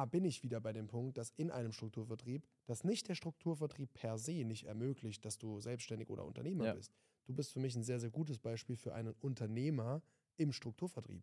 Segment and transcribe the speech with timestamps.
[0.00, 3.92] da bin ich wieder bei dem Punkt, dass in einem Strukturvertrieb, dass nicht der Strukturvertrieb
[3.92, 6.74] per se nicht ermöglicht, dass du selbstständig oder Unternehmer Ja.
[6.74, 6.94] bist.
[7.26, 10.02] Du bist für mich ein sehr, sehr gutes Beispiel für einen Unternehmer
[10.38, 11.22] im Strukturvertrieb.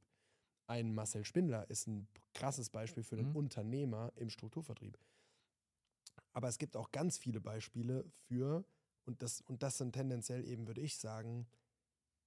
[0.67, 3.33] Ein Marcel Spindler ist ein krasses Beispiel für einen Mhm.
[3.33, 4.99] Unternehmer im Strukturvertrieb.
[6.33, 8.65] Aber es gibt auch ganz viele Beispiele für,
[9.05, 11.47] und das, und das sind tendenziell eben, würde ich sagen,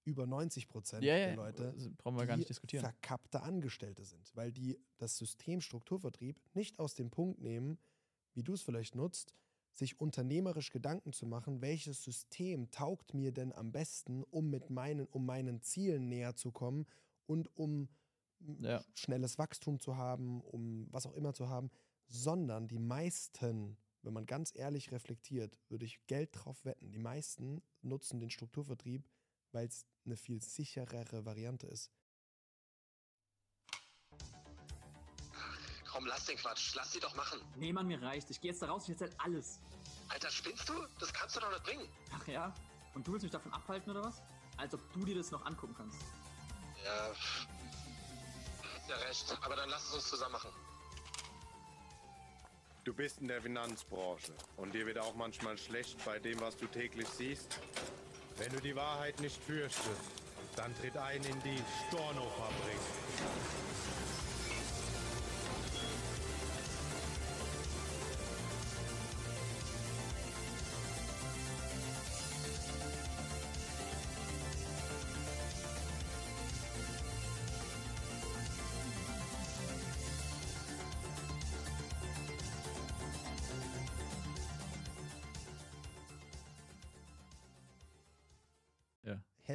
[0.04, 2.82] über 90 Prozent Ja, der ja, Leute, das brauchen wir gar nicht diskutieren.
[2.82, 7.78] verkappte Angestellte sind, weil die das System Strukturvertrieb nicht aus dem Punkt nehmen,
[8.34, 9.34] wie du es vielleicht nutzt,
[9.72, 15.06] sich unternehmerisch Gedanken zu machen, welches System taugt mir denn am besten, um mit meinen,
[15.06, 16.86] um meinen Zielen näher zu kommen
[17.26, 17.88] und um
[18.62, 18.84] Ja.
[18.94, 21.70] schnelles Wachstum zu haben, um was auch immer zu haben,
[22.06, 27.62] sondern die meisten, wenn man ganz ehrlich reflektiert, würde ich Geld drauf wetten, die meisten
[27.82, 29.04] nutzen den Strukturvertrieb,
[29.52, 31.90] weil es eine viel sicherere Variante ist.
[35.90, 36.74] Komm, lass den Quatsch.
[36.74, 37.40] Lass die doch machen.
[37.56, 38.30] Nee, Mann, mir reicht.
[38.30, 39.58] Ich gehe jetzt da raus, ich erzähl alles.
[40.08, 40.74] Alter, spinnst du?
[40.98, 41.88] Das kannst du doch nicht bringen.
[42.12, 42.54] Ach ja?
[42.94, 44.22] Und du willst mich davon abhalten oder was?
[44.56, 45.98] Als ob du dir das noch angucken kannst.
[46.84, 47.12] Ja.
[48.88, 49.38] Ja, recht.
[49.42, 50.50] Aber dann lass es uns zusammen machen.
[52.84, 56.66] Du bist in der Finanzbranche und dir wird auch manchmal schlecht bei dem, was du
[56.66, 57.60] täglich siehst.
[58.40, 60.00] Wenn du die Wahrheit nicht fürchtest,
[60.56, 62.80] dann tritt ein in die Storno-Fabrik.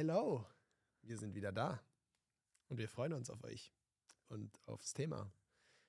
[0.08, 0.46] Hello,
[1.02, 1.82] wir sind wieder da
[2.68, 3.74] und wir freuen uns auf euch
[4.28, 5.32] und aufs Thema.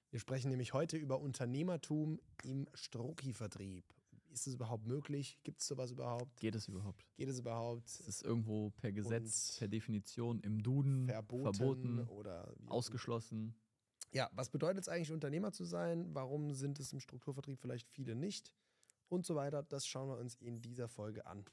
[0.10, 3.86] Wir sprechen nämlich heute über Unternehmertum im Strucki-Vertrieb.
[4.30, 5.38] Ist es überhaupt möglich?
[5.44, 6.36] Gibt es sowas überhaupt?
[6.40, 7.06] Geht es überhaupt?
[7.16, 7.86] Geht es überhaupt?
[7.86, 13.54] Es ist irgendwo per Gesetz, per Definition im Duden verboten, verboten, oder ausgeschlossen.
[14.14, 16.16] Ja, was bedeutet es eigentlich, Unternehmer zu sein?
[16.16, 18.52] Warum sind es im Strukturvertrieb vielleicht viele nicht?
[19.10, 19.62] Und so weiter.
[19.62, 21.46] Das schauen wir uns in dieser Folge an.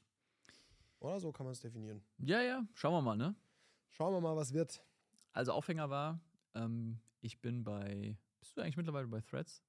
[1.04, 2.02] Oder so kann man es definieren.
[2.16, 3.34] Ja, ja, schauen wir mal, ne?
[3.90, 4.82] Schauen wir mal, was wird.
[5.32, 6.18] Also Aufhänger war,
[6.54, 9.62] ähm, ich bin bei, bist du eigentlich mittlerweile bei Threads?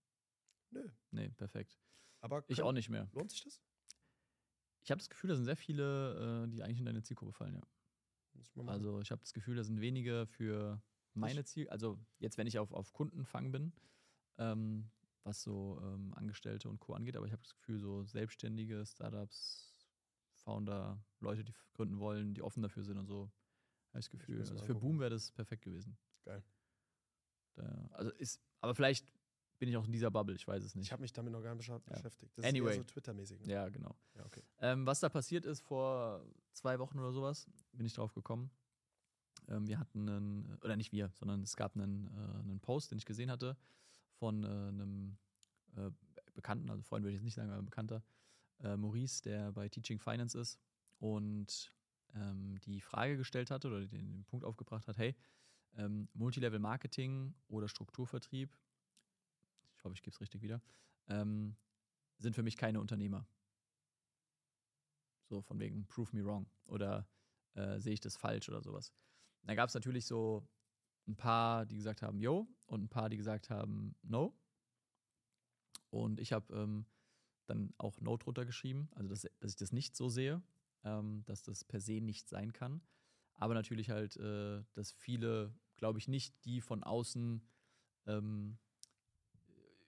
[0.72, 0.90] Nö.
[1.12, 1.78] Nee, perfekt.
[2.22, 3.09] Aber Ich auch nicht mehr.
[3.12, 3.62] Lohnt sich das?
[4.84, 7.56] Ich habe das Gefühl, da sind sehr viele, äh, die eigentlich in deine Zielgruppe fallen,
[7.56, 7.62] ja.
[8.68, 10.81] Also ich habe das Gefühl, da sind wenige für
[11.13, 13.74] meine Ziel, also jetzt, wenn ich auf, auf Kundenfang bin,
[14.38, 14.90] ähm,
[15.24, 16.94] was so ähm, Angestellte und Co.
[16.94, 19.65] angeht, aber ich habe das Gefühl, so Selbstständige, Startups,
[20.45, 23.31] Founder, Leute, die gründen wollen, die offen dafür sind und so,
[23.89, 24.35] habe ich das Gefühl.
[24.35, 24.79] mal Also für gucken.
[24.79, 25.97] Boom wäre das perfekt gewesen.
[26.23, 26.44] Geil.
[27.56, 29.11] Da, also ist, aber vielleicht
[29.57, 30.85] bin ich auch in dieser Bubble, ich weiß es nicht.
[30.85, 31.89] Ich habe mich damit noch gar nicht beschäftigt.
[31.89, 31.95] Ja.
[31.97, 32.38] beschäftigt.
[32.38, 32.72] Das Anyway.
[32.72, 33.41] ist eher so Twitter-mäßig.
[33.41, 33.53] Ne?
[33.53, 33.95] ja, genau.
[34.16, 34.44] ja, okay.
[34.59, 38.51] Ähm, was da passiert ist vor zwei Wochen oder sowas, bin ich drauf gekommen.
[39.47, 42.97] Ähm, wir hatten einen, oder nicht wir, sondern es gab einen, äh, einen Post, den
[42.97, 43.57] ich gesehen hatte
[44.19, 45.17] von äh, einem
[45.75, 45.91] äh,
[46.33, 48.03] Bekannten, also Freund würde ich jetzt nicht sagen, aber Bekannter,
[48.60, 50.60] äh, Maurice, der bei Teaching Finance ist
[51.00, 51.74] und
[52.14, 55.16] ähm, die Frage gestellt hatte oder den, den Punkt aufgebracht hat, hey,
[55.78, 58.56] ähm, Multilevel Marketing oder Strukturvertrieb,
[59.78, 60.62] ich hoffe, ich gebe es richtig wieder,
[61.08, 61.56] ähm,
[62.18, 63.28] sind für mich keine Unternehmer.
[65.28, 67.08] So von wegen Prove me wrong oder
[67.56, 68.94] äh, sehe ich das falsch oder sowas.
[69.44, 70.48] Da gab es natürlich so
[71.08, 74.36] ein paar, die gesagt haben, yo, und ein paar, die gesagt haben, no.
[75.90, 76.86] Und ich habe ähm,
[77.45, 80.41] dann auch No drunter geschrieben, also dass, dass ich das nicht so sehe,
[80.83, 82.81] ähm, dass das per se nicht sein kann.
[83.35, 87.41] Aber natürlich halt, äh, dass viele, glaube ich, nicht die von außen
[88.07, 88.57] ähm,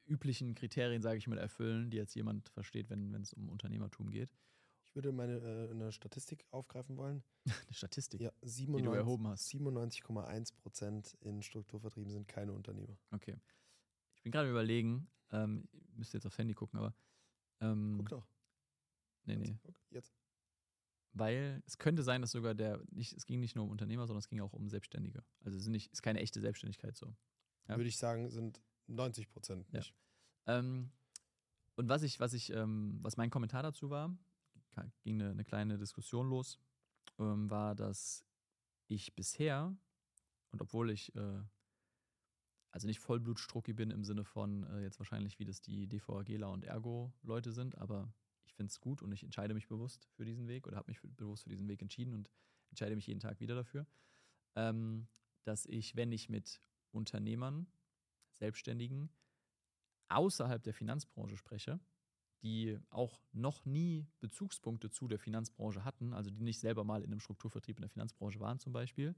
[0.05, 4.33] üblichen Kriterien, sage ich mal, erfüllen, die jetzt jemand versteht, wenn es um Unternehmertum geht.
[4.83, 7.23] Ich würde meine äh, eine Statistik aufgreifen wollen.
[7.45, 8.21] Eine Statistik.
[8.21, 9.47] Ja, die du 97 erhoben hast.
[9.49, 12.97] 97,1 Prozent in Strukturvertrieben sind keine Unternehmer.
[13.11, 13.37] Okay.
[14.15, 16.93] Ich bin gerade überlegen, ähm, ich müsste jetzt aufs Handy gucken, aber
[17.61, 18.27] ähm, Guck doch.
[19.25, 19.57] nee, nee.
[19.63, 20.13] Guck, jetzt.
[21.13, 24.19] Weil es könnte sein, dass sogar der, nicht, es ging nicht nur um Unternehmer, sondern
[24.19, 25.23] es ging auch um Selbstständige.
[25.43, 27.15] Also es ist, nicht, ist keine echte Selbstständigkeit so.
[27.67, 27.75] Ja.
[27.77, 29.79] Würde ich sagen, sind 90 Prozent Ja.
[29.79, 29.95] nicht.
[30.45, 30.91] Ähm,
[31.75, 34.15] und was ich, was ich, ähm, was mein Kommentar dazu war,
[35.01, 36.59] ging eine, eine kleine Diskussion los,
[37.17, 38.23] ähm, war, dass
[38.87, 39.75] ich bisher,
[40.51, 41.41] und obwohl ich äh,
[42.77, 46.63] also nicht Vollblutstrucki bin im Sinne von äh, jetzt wahrscheinlich, wie das die DVAGler und
[46.63, 48.13] Ergo-Leute sind, aber
[48.45, 50.99] ich finde es gut und ich entscheide mich bewusst für diesen Weg oder habe mich
[50.99, 52.29] für, bewusst für diesen Weg entschieden und
[52.69, 53.87] entscheide mich jeden Tag wieder dafür,
[54.55, 55.07] ähm,
[55.43, 57.65] dass ich, wenn ich mit Unternehmern,
[58.35, 59.09] Selbstständigen,
[60.09, 61.79] außerhalb der Finanzbranche spreche,
[62.43, 67.11] die auch noch nie Bezugspunkte zu der Finanzbranche hatten, also die nicht selber mal in
[67.11, 69.15] einem Strukturvertrieb in der Finanzbranche waren zum Beispiel,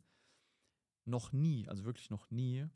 [1.04, 2.70] noch nie, also wirklich noch nie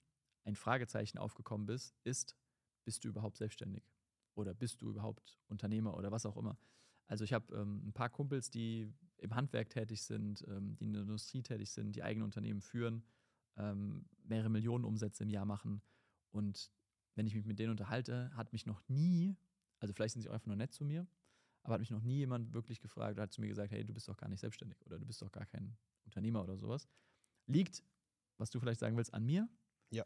[0.43, 2.35] ein Fragezeichen aufgekommen ist, ist,
[2.83, 3.89] bist du überhaupt selbstständig?
[4.35, 6.57] Oder bist du überhaupt Unternehmer oder was auch immer?
[7.07, 10.93] Also ich habe ähm, ein paar Kumpels, die im Handwerk tätig sind, ähm, die in
[10.93, 13.03] der Industrie tätig sind, die eigene Unternehmen führen,
[13.57, 15.81] ähm, mehrere Millionen Umsätze im Jahr machen.
[16.31, 16.71] Und
[17.15, 19.37] wenn ich mich mit denen unterhalte, hat mich noch nie,
[19.79, 21.07] also vielleicht sind sie auch einfach nur nett zu mir,
[21.61, 24.07] aber hat mich noch nie jemand wirklich gefragt, hat zu mir gesagt, hey, du bist
[24.07, 26.87] doch gar nicht selbstständig oder du bist doch gar kein Unternehmer oder sowas.
[27.45, 27.83] Liegt,
[28.37, 29.47] was du vielleicht sagen willst, an mir.
[29.89, 30.05] Ja.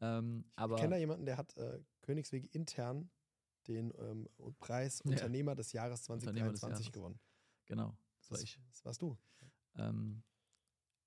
[0.00, 3.10] Ähm, aber ich kenne da jemanden, der hat äh, Königswege intern
[3.68, 5.10] den ähm, Preis Ja.
[5.12, 6.92] Unternehmer des Jahres Unternehmer des 2023 Jahres.
[6.92, 7.18] gewonnen.
[7.66, 8.60] genau, das war Das, ich.
[8.70, 9.16] das warst du.
[9.76, 10.22] Ähm,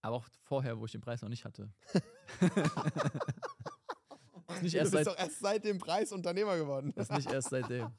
[0.02, 1.72] aber auch vorher, wo ich den Preis noch nicht hatte.
[4.50, 6.92] ist nicht du erst bist seit, doch erst seit dem Preis Unternehmer geworden.
[6.96, 7.92] ist nicht erst seitdem.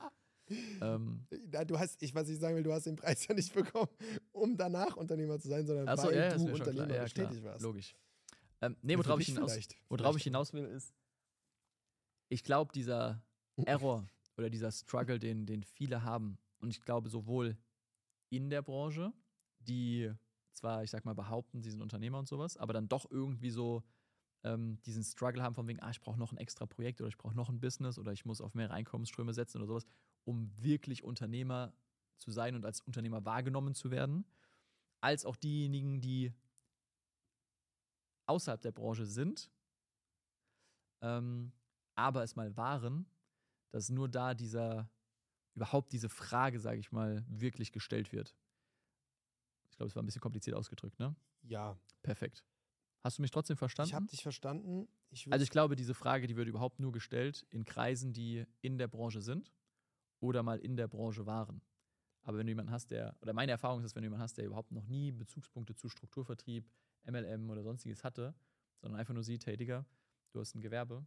[0.80, 3.52] ähm, Ja, Du hast, ich was ich sagen will, du hast den Preis ja nicht
[3.54, 3.90] bekommen,
[4.32, 6.88] um danach Unternehmer zu sein, sondern achso, weil ja, ja, du schon klar.
[6.90, 7.62] Ja, klar, tätig warst.
[7.62, 7.94] Logisch.
[8.60, 9.56] Ähm, nee, worauf ich, hinaus,
[9.88, 10.92] worauf ich hinaus will, ist,
[12.28, 13.22] ich glaube, dieser
[13.56, 14.06] Error
[14.36, 17.56] oder dieser Struggle, den, den viele haben, und ich glaube sowohl
[18.30, 19.12] in der Branche,
[19.60, 20.12] die
[20.52, 23.84] zwar, ich sag mal, behaupten, sie sind Unternehmer und sowas, aber dann doch irgendwie so
[24.44, 27.16] ähm, diesen Struggle haben von wegen, ah, ich brauche noch ein extra Projekt oder ich
[27.16, 29.86] brauche noch ein Business oder ich muss auf mehrere Einkommensströme setzen oder sowas,
[30.24, 31.72] um wirklich Unternehmer
[32.18, 34.24] zu sein und als Unternehmer wahrgenommen zu werden,
[35.00, 36.32] als auch diejenigen, die
[38.28, 39.50] außerhalb der Branche sind,
[41.02, 41.52] ähm,
[41.94, 43.06] aber es mal waren,
[43.70, 44.90] dass nur da dieser,
[45.54, 48.34] überhaupt diese Frage, sage ich mal, wirklich gestellt wird.
[49.70, 51.14] Ich glaube, es war ein bisschen kompliziert ausgedrückt, ne?
[51.42, 52.44] Ja, Perfekt.
[53.04, 53.88] Hast du mich trotzdem verstanden?
[53.88, 54.88] ich habe dich verstanden.
[55.10, 58.78] Ich also ich glaube, diese Frage, die wird überhaupt nur gestellt in Kreisen, die in
[58.78, 59.52] der Branche sind
[60.20, 61.62] oder mal in der Branche waren.
[62.22, 64.36] Aber wenn du jemanden hast, der, oder meine Erfahrung ist, dass wenn du jemanden hast,
[64.36, 66.68] der überhaupt noch nie Bezugspunkte zu Strukturvertrieb,
[67.08, 68.34] MLM oder sonstiges hatte,
[68.80, 69.84] sondern einfach nur sieht, hey Digga,
[70.32, 71.06] du hast ein Gewerbe,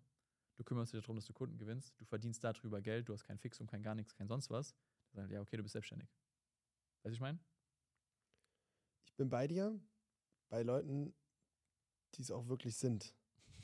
[0.57, 3.38] du kümmerst dich darum, dass du Kunden gewinnst, du verdienst darüber Geld, du hast kein
[3.38, 4.75] Fixum, kein gar nichts, kein sonst was,
[5.13, 6.09] dann sagt er, ja, okay, du bist selbstständig.
[7.03, 7.39] Weißt du, ich meine?
[9.06, 9.80] ich bin bei dir,
[10.50, 11.13] bei Leuten,
[12.15, 13.13] die es auch wirklich sind.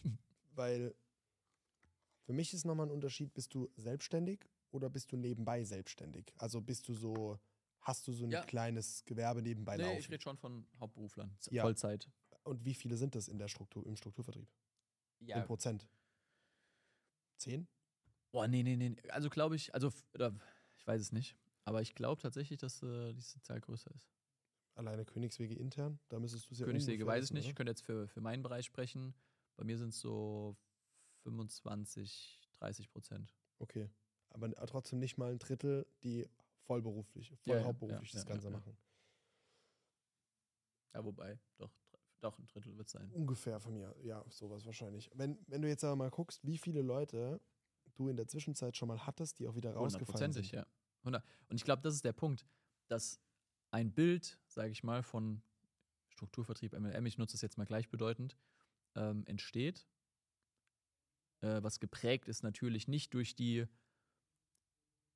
[0.55, 0.93] Weil
[2.25, 6.33] für mich ist nochmal ein Unterschied, bist du selbstständig oder bist du nebenbei selbstständig?
[6.37, 7.39] Also bist du so,
[7.81, 8.43] hast du so ein Ja.
[8.45, 9.99] kleines Gewerbe nebenbei Nee, laufen?
[9.99, 11.63] ich rede schon von Hauptberuflern, Ja.
[11.63, 12.09] Vollzeit.
[12.47, 14.49] Und wie viele sind das in der Struktur, im Strukturvertrieb?
[15.19, 15.87] In Prozent?
[17.35, 17.67] Zehn?
[18.31, 18.95] Boah, nee, nee, nee.
[19.09, 20.33] Also glaube ich, also, oder,
[20.77, 21.35] ich weiß es nicht,
[21.65, 24.07] aber ich glaube tatsächlich, dass äh, diese Zahl größer ist.
[24.75, 25.99] Alleine Königswege intern?
[26.07, 27.47] Da müsstest du ja Königswege weiß ich nicht.
[27.49, 29.13] Ich könnte jetzt für, für meinen Bereich sprechen.
[29.57, 30.55] Bei mir sind es so
[31.23, 33.35] 25, 30 Prozent.
[33.59, 33.89] Okay.
[34.29, 36.27] Aber trotzdem nicht mal ein Drittel, die
[36.59, 38.57] vollberuflich, voll Ja, ja, hauptberuflich ja, das ja, Ganze ja, ja.
[38.59, 38.77] machen.
[40.93, 41.71] Ja, wobei, doch,
[42.19, 43.09] doch ein Drittel wird es sein.
[43.11, 45.09] Ungefähr von mir, ja, sowas wahrscheinlich.
[45.13, 47.41] Wenn, wenn du jetzt aber mal guckst, wie viele Leute
[47.95, 50.51] du in der Zwischenzeit schon mal hattest, die auch wieder rausgefallen sind.
[50.51, 50.65] ja.
[51.01, 51.23] 100.
[51.49, 52.45] Und ich glaube, das ist der Punkt,
[52.87, 53.19] dass
[53.71, 55.41] ein Bild, sage ich mal, von
[56.09, 58.37] Strukturvertrieb MLM, ich nutze es jetzt mal gleichbedeutend,
[58.95, 59.87] ähm, entsteht,
[61.41, 63.67] äh, was geprägt ist natürlich nicht durch die,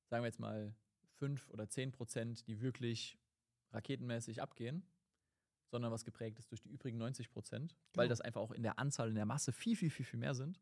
[0.06, 0.74] sagen wir jetzt mal,
[1.16, 3.18] 5 oder 10 Prozent, die wirklich
[3.72, 4.86] raketenmäßig abgehen,
[5.72, 8.12] sondern was geprägt ist durch die übrigen 90 Prozent, weil Genau.
[8.12, 10.60] das einfach auch in der Anzahl, in der Masse viel, viel, viel, viel mehr sind.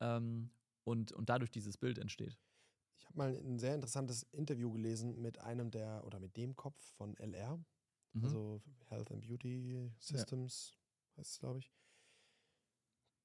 [0.00, 0.50] Ähm,
[0.84, 2.36] und, und dadurch dieses Bild entsteht.
[2.98, 6.78] Ich habe mal ein sehr interessantes Interview gelesen mit einem der oder mit dem Kopf
[6.96, 7.58] von LR,
[8.14, 8.24] Mhm.
[8.24, 10.74] also Health and Beauty Systems,
[11.18, 11.70] heißt es, glaube ich.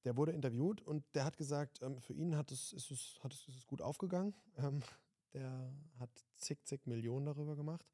[0.04, 3.34] Der wurde interviewt und der hat gesagt, ähm, für ihn hat es, ist, es, hat
[3.34, 4.36] es, ist es gut aufgegangen.
[4.58, 4.84] Ähm,
[5.32, 7.88] der hat zig, zig Millionen darüber gemacht.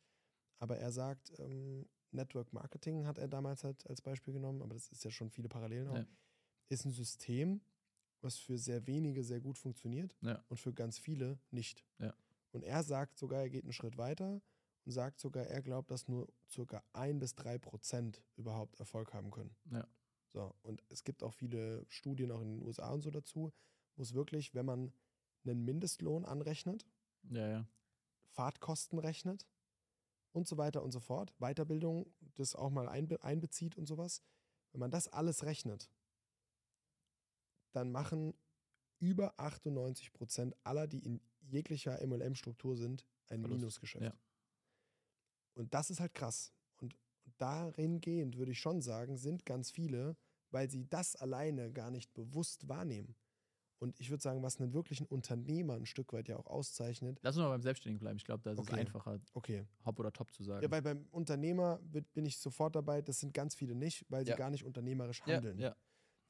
[0.58, 4.90] Aber er sagt, ähm, Network Marketing hat er damals halt als Beispiel genommen, aber das
[4.90, 5.94] ist ja schon viele Parallelen.
[5.96, 6.06] Ja.
[6.70, 7.62] Ist ein System,
[8.22, 10.44] was für sehr wenige sehr gut funktioniert Ja.
[10.50, 11.86] und für ganz viele nicht.
[12.00, 12.14] Ja.
[12.52, 14.42] Und er sagt sogar, er geht einen Schritt weiter
[14.86, 19.32] und sagt sogar, er glaubt, dass nur circa ein bis drei Prozent überhaupt Erfolg haben
[19.32, 19.56] können.
[19.72, 19.88] Ja.
[20.28, 23.52] So, und es gibt auch viele Studien auch in den USA und so dazu,
[23.96, 24.94] wo es wirklich, wenn man
[25.46, 26.86] einen Mindestlohn anrechnet,
[27.30, 27.68] Ja, ja.
[28.32, 29.48] Fahrtkosten rechnet
[30.32, 34.22] und so weiter und so fort, Weiterbildung das auch mal einbe einbezieht und sowas,
[34.72, 35.90] wenn man das alles rechnet,
[37.72, 38.34] dann machen
[39.00, 44.06] über 98 Prozent aller, die in jeglicher MLM-Struktur sind, ein Verlust, Minusgeschäft.
[44.06, 44.14] ja.
[45.54, 46.54] Und das ist halt krass.
[46.78, 46.98] Und
[47.38, 50.16] darin gehend würde ich schon sagen, sind ganz viele,
[50.52, 53.16] weil sie das alleine gar nicht bewusst wahrnehmen.
[53.80, 57.36] Und ich würde sagen, was einen wirklichen Unternehmer ein Stück weit ja auch auszeichnet, Lass
[57.38, 58.18] uns mal beim Selbstständigen bleiben.
[58.18, 58.82] Ich glaube, da ist es Okay.
[58.82, 60.62] einfacher, okay, Hop oder Top zu sagen.
[60.64, 61.80] ja, weil beim Unternehmer
[62.14, 64.36] bin ich sofort dabei, das sind ganz viele nicht, weil sie Ja.
[64.36, 65.60] gar nicht unternehmerisch ja, handeln.
[65.60, 65.76] ja.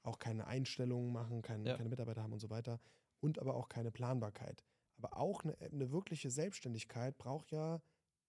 [0.04, 1.76] Auch keine Einstellungen machen, kein, Ja.
[1.76, 2.80] keine Mitarbeiter haben und so weiter.
[3.20, 4.64] Und aber auch keine Planbarkeit.
[4.98, 7.82] Aber auch eine, eine wirkliche Selbstständigkeit braucht ja,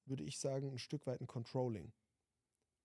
[0.06, 1.92] würde ich sagen, ein Stück weit ein Controlling.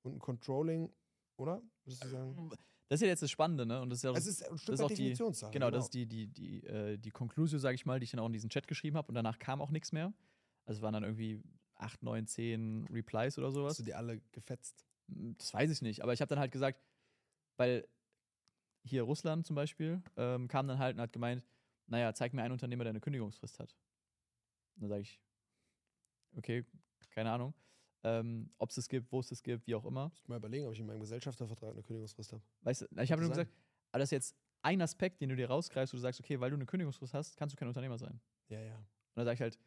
[0.04, 0.92] Und ein Controlling,
[1.38, 1.62] oder?
[1.86, 2.52] Würdest du sagen?
[2.88, 3.82] Das ist ja jetzt das Spannende, ne?
[3.82, 5.52] Und das ist ja auch, Es ist ein Stück das ist auch die- Definitionssache.
[5.52, 8.20] genau, das ist die, die, die, äh, die Conclusio, sage ich mal, die ich dann
[8.20, 10.14] auch in diesen Chat geschrieben habe und danach kam auch nichts mehr.
[10.66, 11.42] Also es waren dann irgendwie
[11.76, 13.78] 8, 9, 10 Replies oder Hast sowas.
[13.78, 14.86] du die alle gefetzt?
[15.10, 16.80] Hm, Das weiß ich nicht, aber ich habe dann halt gesagt,
[17.58, 17.88] weil
[18.84, 21.44] hier Russland zum Beispiel ähm, kam dann halt und hat gemeint,
[21.88, 23.76] naja, zeig mir einen Unternehmer, der eine Kündigungsfrist hat.
[24.76, 25.20] Und dann sage ich,
[26.38, 26.66] okay,
[27.12, 27.54] keine Ahnung,
[28.06, 30.10] ähm, ob es das gibt, wo es das gibt, wie auch immer.
[30.10, 32.44] Muss ich mal überlegen, ob ich in meinem Gesellschaftervertrag eine Kündigungsfrist habe.
[32.62, 33.52] Weißt du, ich habe nur gesagt,
[33.92, 36.52] aber das ist jetzt ein Aspekt, den du dir rausgreifst, wo du sagst, okay, weil
[36.52, 38.20] du eine Kündigungsfrist hast, kannst du kein Unternehmer sein.
[38.50, 38.76] Ja, ja.
[38.76, 38.86] Und
[39.16, 39.60] dann sage ich halt,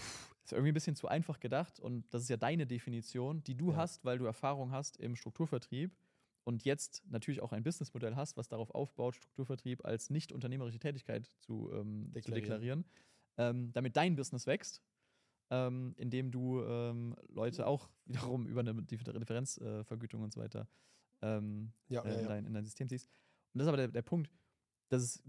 [0.00, 3.54] pff, ist irgendwie ein bisschen zu einfach gedacht und das ist ja deine Definition, die
[3.54, 3.76] du Ja.
[3.76, 5.96] hast, weil du Erfahrung hast im Strukturvertrieb
[6.44, 11.30] und jetzt natürlich auch ein Businessmodell hast, was darauf aufbaut, Strukturvertrieb als nicht unternehmerische Tätigkeit
[11.38, 12.34] zu, ähm, zu Deklarieren.
[12.42, 12.84] deklarieren,
[13.38, 14.82] ähm, damit dein Business wächst,
[15.52, 20.66] ähm, indem du ähm, Leute auch wiederum über eine Differ- Differenzvergütung und so weiter
[21.20, 23.06] ähm, Ja, äh, in, dein, in dein System ziehst.
[23.52, 24.32] Und das ist aber der, der Punkt,
[24.88, 25.22] dass es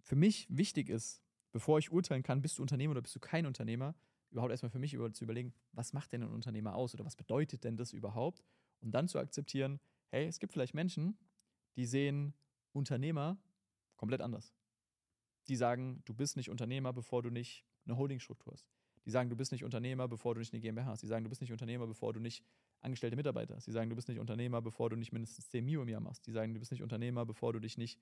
[0.00, 3.44] für mich wichtig ist, bevor ich urteilen kann, bist du Unternehmer oder bist du kein
[3.44, 3.94] Unternehmer,
[4.30, 7.16] überhaupt erstmal für mich über, zu überlegen, was macht denn ein Unternehmer aus oder was
[7.16, 8.42] bedeutet denn das überhaupt?
[8.80, 11.18] Und dann zu akzeptieren, hey, es gibt vielleicht Menschen,
[11.76, 12.32] die sehen
[12.72, 13.36] Unternehmer
[13.96, 14.54] komplett anders.
[15.48, 18.70] Die sagen, du bist nicht Unternehmer, bevor du nicht eine Holdingstruktur hast.
[19.06, 21.02] Die sagen, du bist nicht Unternehmer, bevor du nicht eine GmbH hast.
[21.02, 22.44] Die sagen, du bist nicht Unternehmer, bevor du nicht
[22.80, 23.66] angestellte Mitarbeiter hast.
[23.66, 26.26] Die sagen, du bist nicht Unternehmer, bevor du nicht mindestens 10 Mio im Jahr machst.
[26.26, 27.98] Die sagen, du bist nicht Unternehmer, bevor du dich nicht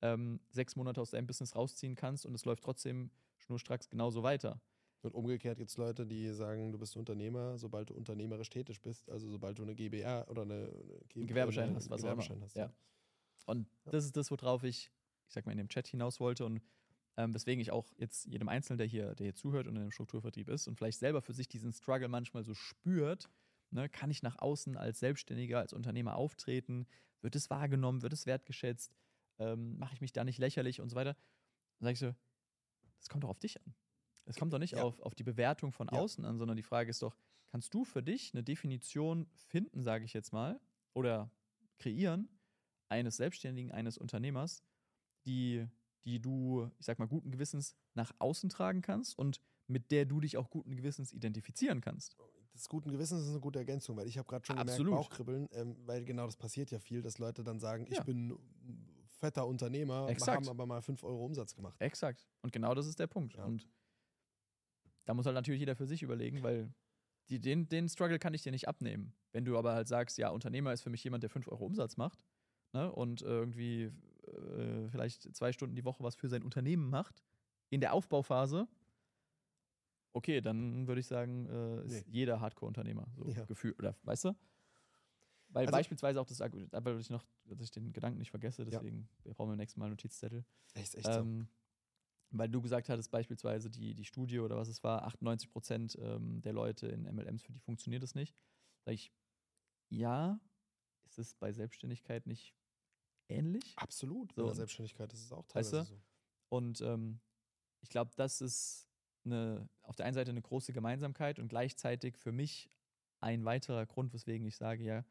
[0.00, 4.60] ähm, sechs Monate aus deinem Business rausziehen kannst und es läuft trotzdem schnurstracks genauso weiter.
[5.02, 9.08] Und umgekehrt gibt es Leute, die sagen, du bist Unternehmer, sobald du unternehmerisch tätig bist,
[9.10, 12.06] also sobald du eine GbR oder eine, eine G- Einen Gewerbeschein eine- hast, was auch
[12.12, 12.22] immer.
[12.22, 12.56] Gewerbeschein hast.
[12.56, 12.72] Ja.
[13.46, 13.92] Und Ja.
[13.92, 14.90] das ist das, worauf ich,
[15.28, 16.60] ich sag mal, in dem Chat hinaus wollte und
[17.18, 19.90] ähm, weswegen ich auch jetzt jedem Einzelnen, der hier, der hier zuhört und in einem
[19.90, 23.28] Strukturvertrieb ist und vielleicht selber für sich diesen Struggle manchmal so spürt,
[23.70, 26.86] ne, kann ich nach außen als Selbstständiger, als Unternehmer auftreten?
[27.20, 28.02] Wird es wahrgenommen?
[28.02, 28.96] Wird es wertgeschätzt?
[29.40, 31.14] Ähm, Mache ich mich da nicht lächerlich und so weiter?
[31.80, 32.14] Dann sage ich so,
[33.00, 33.74] das kommt doch auf dich an.
[34.24, 34.84] Es kommt doch nicht Ja.
[34.84, 35.98] auf, auf die Bewertung von Ja.
[35.98, 37.16] außen an, sondern die Frage ist doch,
[37.48, 40.60] kannst du für dich eine Definition finden, sage ich jetzt mal,
[40.94, 41.32] oder
[41.78, 42.28] kreieren
[42.88, 44.62] eines Selbstständigen, eines Unternehmers,
[45.26, 45.66] die,
[46.04, 50.20] die du, ich sag mal, guten Gewissens nach außen tragen kannst und mit der du
[50.20, 52.16] dich auch guten Gewissens identifizieren kannst.
[52.52, 54.94] Das guten Gewissens ist eine gute Ergänzung, weil ich habe gerade schon gemerkt, Absolut.
[54.94, 58.02] Bauchkribbeln, ähm, weil genau das passiert ja viel, dass Leute dann sagen, ich Ja.
[58.02, 58.36] bin
[59.06, 60.36] fetter Unternehmer, Exakt.
[60.36, 61.80] haben aber mal 5 Euro Umsatz gemacht.
[61.80, 62.26] Exakt.
[62.42, 63.36] Und genau das ist der Punkt.
[63.36, 63.44] Ja.
[63.44, 63.68] Und
[65.04, 66.72] da muss halt natürlich jeder für sich überlegen, weil
[67.28, 69.12] die, den, den Struggle kann ich dir nicht abnehmen.
[69.32, 71.96] Wenn du aber halt sagst, ja, Unternehmer ist für mich jemand, der 5 Euro Umsatz
[71.96, 72.24] macht
[72.72, 73.92] ne, und irgendwie
[74.28, 77.22] äh, vielleicht zwei Stunden die Woche was für sein Unternehmen macht,
[77.70, 78.66] in der Aufbauphase,
[80.12, 82.12] okay, dann würde ich sagen, äh, ist Nee.
[82.12, 83.44] jeder Hardcore-Unternehmer, so Ja.
[83.44, 84.36] Gefühl, oder weißt du?
[85.50, 88.64] Weil Also- beispielsweise auch das, Argu- aber ich noch, dass ich den Gedanken nicht vergesse,
[88.64, 90.44] deswegen wir brauchen beim nächsten Mal einen Notizzettel.
[90.74, 91.48] Echt, echt Ähm,
[92.30, 96.42] weil du gesagt hattest, beispielsweise die, die Studie oder was es war, 98 Prozent ähm,
[96.42, 98.36] der Leute in MLMs, für die funktioniert es nicht.
[98.84, 99.10] Sag ich,
[99.88, 100.38] ja,
[101.06, 102.54] ist es bei Selbstständigkeit nicht
[103.28, 103.64] ähnlich?
[103.64, 103.76] so.
[103.76, 104.32] Absolut.
[104.32, 105.96] So, in der Selbstständigkeit ist es auch Weißt teilweise du?
[105.96, 106.02] so.
[106.50, 107.20] Und ähm,
[107.80, 108.88] ich glaube, das ist
[109.24, 112.70] eine, auf der einen Seite eine große Gemeinsamkeit und gleichzeitig für mich
[113.20, 115.04] ein weiterer Grund, weswegen ich sage, ja,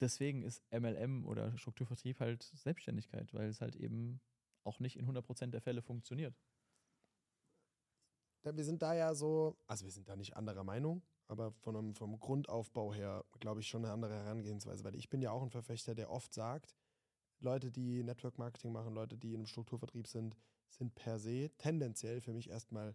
[0.00, 4.20] deswegen ist MLM oder Strukturvertrieb halt Selbstständigkeit, weil es halt eben
[4.64, 6.34] auch nicht in 100% der Fälle funktioniert.
[8.42, 11.94] Wir sind da ja so, also wir sind da nicht anderer Meinung, aber von einem,
[11.94, 15.50] vom Grundaufbau her glaube ich schon eine andere Herangehensweise, weil ich bin ja auch ein
[15.50, 16.74] Verfechter, der oft sagt,
[17.40, 20.36] Leute, die Network Marketing machen, Leute, die in einem Strukturvertrieb sind,
[20.70, 22.94] sind per se tendenziell für mich erstmal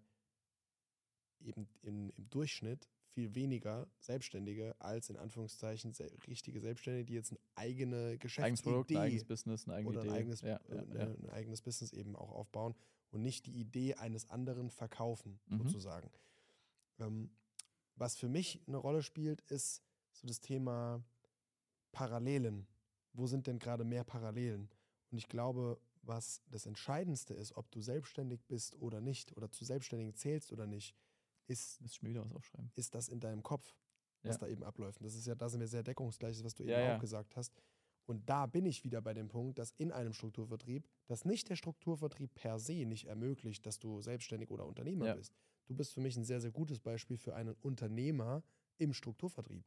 [1.39, 7.31] eben in, im Durchschnitt viel weniger Selbstständige als in Anführungszeichen se richtige Selbstständige, die jetzt
[7.31, 10.09] eine eigene Eigenes Produkt, ein Geschäftsidee eigenes Business, eine eigene oder Idee.
[10.11, 11.05] ein eigenes, ja, äh, ja, äh, ja.
[11.05, 12.73] ein eigenes Business eben auch aufbauen
[13.09, 15.57] und nicht die Idee eines anderen verkaufen, Mhm.
[15.57, 16.09] sozusagen.
[16.99, 17.31] Ähm,
[18.01, 19.81] was für mich eine Rolle spielt, ist
[20.11, 21.03] so das Thema
[21.91, 22.67] Parallelen.
[23.13, 24.69] Wo sind denn gerade mehr Parallelen?
[25.11, 29.65] Und ich glaube, was das Entscheidendste ist, ob du selbstständig bist oder nicht, oder zu
[29.65, 30.95] Selbstständigen zählst oder nicht,
[31.47, 32.71] ist, Müsste ich mir wieder was aufschreiben.
[32.75, 33.75] ist das in deinem Kopf,
[34.23, 34.39] was Ja.
[34.39, 34.99] da eben abläuft.
[34.99, 36.95] Und das ist ja, da sind wir sehr deckungsgleich, was du Ja, eben ja.
[36.95, 37.53] auch gesagt hast.
[38.07, 41.55] Und da bin ich wieder bei dem Punkt, dass in einem Strukturvertrieb, dass nicht der
[41.55, 45.35] Strukturvertrieb per se nicht ermöglicht, dass du selbstständig oder Unternehmer bist.
[45.71, 48.43] Du bist für mich ein sehr, sehr gutes Beispiel für einen Unternehmer
[48.77, 49.63] im Strukturvertrieb.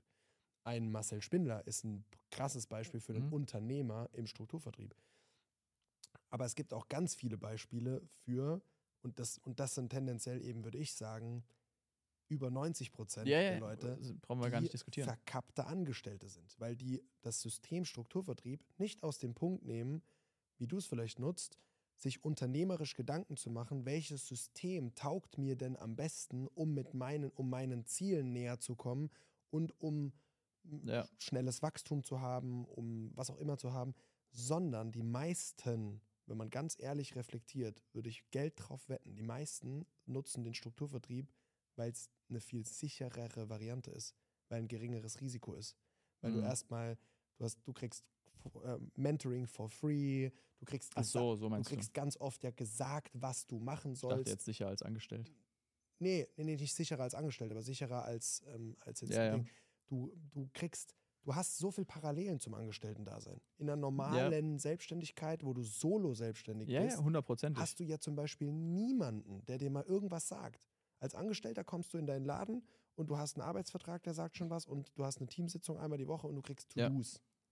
[0.63, 3.33] Ein Marcel Spindler ist ein krasses Beispiel für einen Mhm.
[3.33, 4.95] Unternehmer im Strukturvertrieb.
[6.29, 8.61] Aber es gibt auch ganz viele Beispiele für,
[9.03, 11.43] und das, und das sind tendenziell eben, würde ich sagen,
[12.29, 15.07] über 90 Prozent Ja, der ja, Leute, das brauchen wir gar die nicht diskutieren.
[15.07, 20.03] verkappte Angestellte sind, weil die das System Strukturvertrieb nicht aus dem Punkt nehmen,
[20.59, 21.59] wie du es vielleicht nutzt,
[21.99, 27.31] sich unternehmerisch Gedanken zu machen, welches System taugt mir denn am besten, um mit meinen,
[27.31, 29.11] um meinen Zielen näher zu kommen
[29.51, 30.13] und um
[30.87, 31.09] Ja.
[31.19, 33.95] schnelles Wachstum zu haben, um was auch immer zu haben,
[34.31, 39.87] sondern die meisten, wenn man ganz ehrlich reflektiert, würde ich Geld drauf wetten, die meisten
[40.07, 41.33] nutzen den Strukturvertrieb,
[41.77, 44.15] weil es eine viel sicherere Variante ist,
[44.49, 45.77] weil ein geringeres Risiko ist.
[46.21, 46.41] Weil du Mhm.
[46.41, 46.99] erstmal,
[47.37, 48.05] du hast, du kriegst
[48.65, 51.75] äh, Mentoring for free, du kriegst, so, so du meinst du.
[51.75, 54.31] kriegst ganz oft ja gesagt, was du machen Ich dachte sollst.
[54.31, 55.33] jetzt sicher als angestellt.
[56.01, 59.45] Nee, nee, nee, nicht sicherer als Angestellter, aber sicherer als, ähm, als jetzt Ja, ja.
[59.87, 63.41] Du, du kriegst, du hast so viel Parallelen zum Angestellten-Dasein.
[63.59, 68.17] In einer normalen Selbstständigkeit, wo du solo selbstständig Ja, bist, ja, hast du ja zum
[68.17, 70.67] Beispiel niemanden, der dir mal irgendwas sagt.
[71.01, 74.49] Als Angestellter kommst du in deinen Laden und du hast einen Arbeitsvertrag, der sagt schon
[74.51, 76.89] was und du hast eine Teamsitzung einmal die Woche und du kriegst Ja.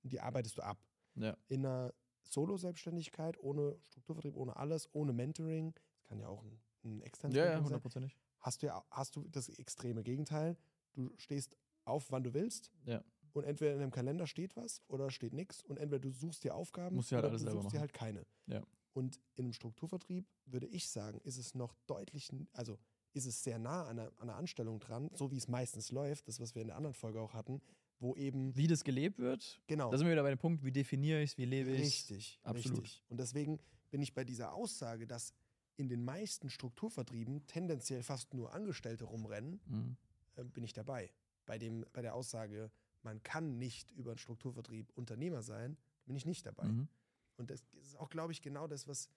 [0.02, 0.78] Und die arbeitest du ab.
[1.16, 1.36] Ja.
[1.48, 1.92] In einer
[2.22, 7.46] Solo-Selbstständigkeit, ohne Strukturvertrieb, ohne alles, ohne Mentoring, das kann ja auch ein, ein externes Ja,
[7.46, 8.16] ja, hundertprozentig.
[8.40, 10.56] hast du ja hast du das extreme Gegenteil.
[10.92, 12.70] Du stehst auf, wann du willst.
[12.84, 13.02] Ja.
[13.32, 15.62] Und entweder in deinem Kalender steht was oder steht nichts.
[15.62, 18.26] Und entweder du suchst dir Aufgaben Musst halt oder du suchst dir halt keine.
[18.46, 18.62] Ja.
[18.92, 22.78] Und in einem Strukturvertrieb würde ich sagen, ist es noch deutlich, also
[23.14, 26.28] ist es sehr nah an einer, an einer Anstellung dran, so wie es meistens läuft,
[26.28, 27.62] das, was wir in der anderen Folge auch hatten,
[28.02, 30.72] wo eben, Wie das gelebt wird, genau, da sind wir wieder bei dem Punkt, wie
[30.72, 32.82] definiere ich es, wie lebe ich richtig, Absolut.
[32.82, 33.02] richtig.
[33.08, 35.32] Und deswegen bin ich bei dieser Aussage, dass
[35.76, 39.96] in den meisten Strukturvertrieben tendenziell fast nur Angestellte rumrennen, Mhm.
[40.36, 41.12] äh, bin ich dabei.
[41.46, 42.70] Bei, dem, bei der Aussage,
[43.02, 46.64] man kann nicht über einen Strukturvertrieb Unternehmer sein, bin ich nicht dabei.
[46.68, 46.88] Mhm.
[47.36, 49.08] Und das ist auch, glaube ich, genau das, was,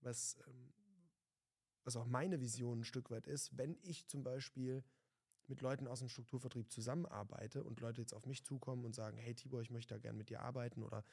[0.00, 0.72] was, ähm,
[1.84, 4.82] was auch meine Vision ein Stück weit ist, wenn ich zum Beispiel
[5.48, 9.34] mit Leuten aus dem Strukturvertrieb zusammenarbeite und Leute jetzt auf mich zukommen und sagen, hey
[9.34, 11.04] Tibor, ich möchte da gerne mit dir arbeiten oder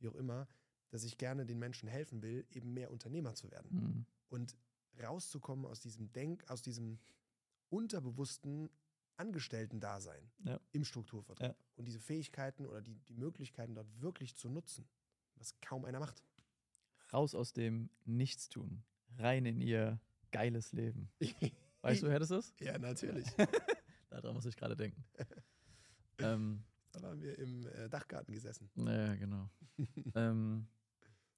[0.00, 0.46] wie auch immer,
[0.90, 4.06] dass ich gerne den Menschen helfen will, eben mehr Unternehmer zu werden Mhm.
[4.28, 4.56] und
[5.02, 6.98] rauszukommen aus diesem Denk, aus diesem
[7.70, 8.70] unterbewussten
[9.16, 10.60] Angestellten-Dasein Ja.
[10.72, 11.54] im Strukturvertrieb Ja.
[11.76, 14.88] und diese Fähigkeiten oder die, die Möglichkeiten dort wirklich zu nutzen,
[15.36, 16.22] was kaum einer macht.
[17.12, 18.82] Raus aus dem Nichtstun,
[19.18, 20.00] rein in ihr
[20.32, 21.10] geiles Leben.
[21.82, 22.58] Weißt du, wer das ist?
[22.60, 23.26] Ja, natürlich.
[24.20, 25.04] Daran muss ich gerade denken.
[26.18, 28.70] ähm, da waren wir im äh, Dachgarten gesessen.
[28.76, 29.50] ja, genau.
[30.14, 30.66] ähm,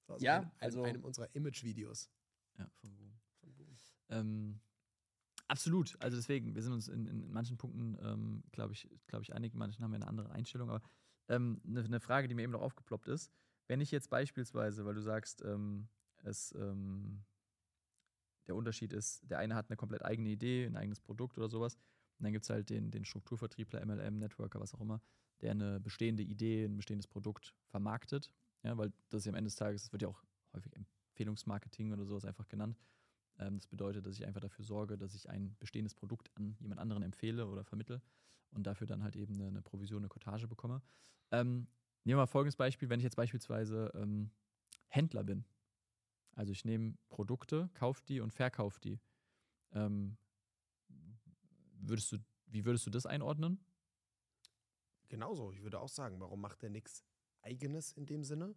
[0.07, 2.11] Das war Ja, ein, also- einem unserer Image-Videos.
[2.59, 3.13] ja, von Boom.
[3.41, 3.77] von Boom.
[4.09, 4.61] Ähm,
[5.49, 5.97] absolut.
[6.01, 9.53] Also deswegen, wir sind uns in, in manchen Punkten, ähm, glaube ich, glaube ich, einig.
[9.53, 10.71] In manchen haben wir eine andere Einstellung.
[10.71, 10.83] Aber
[11.29, 13.33] ähm, eine, eine Frage, die mir eben noch aufgeploppt ist,
[13.67, 15.89] wenn ich jetzt beispielsweise, weil du sagst, ähm,
[16.23, 17.25] es ähm,
[18.47, 21.77] der Unterschied ist, der eine hat eine komplett eigene Idee, ein eigenes Produkt oder sowas.
[22.19, 25.03] Und dann gibt es halt den, den Strukturvertriebler, MLM, Networker, was auch immer,
[25.43, 28.31] der eine bestehende Idee, ein bestehendes Produkt vermarktet.
[28.63, 30.25] Ja, weil das ist ja am Ende des Tages, das wird ja auch
[30.55, 32.81] häufig Empfehlungsmarketing oder sowas einfach genannt.
[33.39, 36.81] Ähm, das bedeutet, dass ich einfach dafür sorge, dass ich ein bestehendes Produkt an jemand
[36.81, 38.01] anderen empfehle oder vermittle
[38.51, 40.83] und dafür dann halt eben eine, eine Provision, eine Cottage bekomme.
[41.31, 41.67] Ähm,
[42.05, 44.31] nehmen wir mal folgendes Beispiel, wenn ich jetzt beispielsweise ähm,
[44.89, 45.45] Händler bin.
[46.33, 49.01] Also ich nehme Produkte, kaufe die und verkaufe die.
[49.73, 50.17] Ähm,
[51.89, 53.59] würdest du, wie würdest du das einordnen?
[55.09, 57.05] Genauso, ich würde auch sagen, warum macht der nichts
[57.43, 58.55] Eigenes in dem Sinne?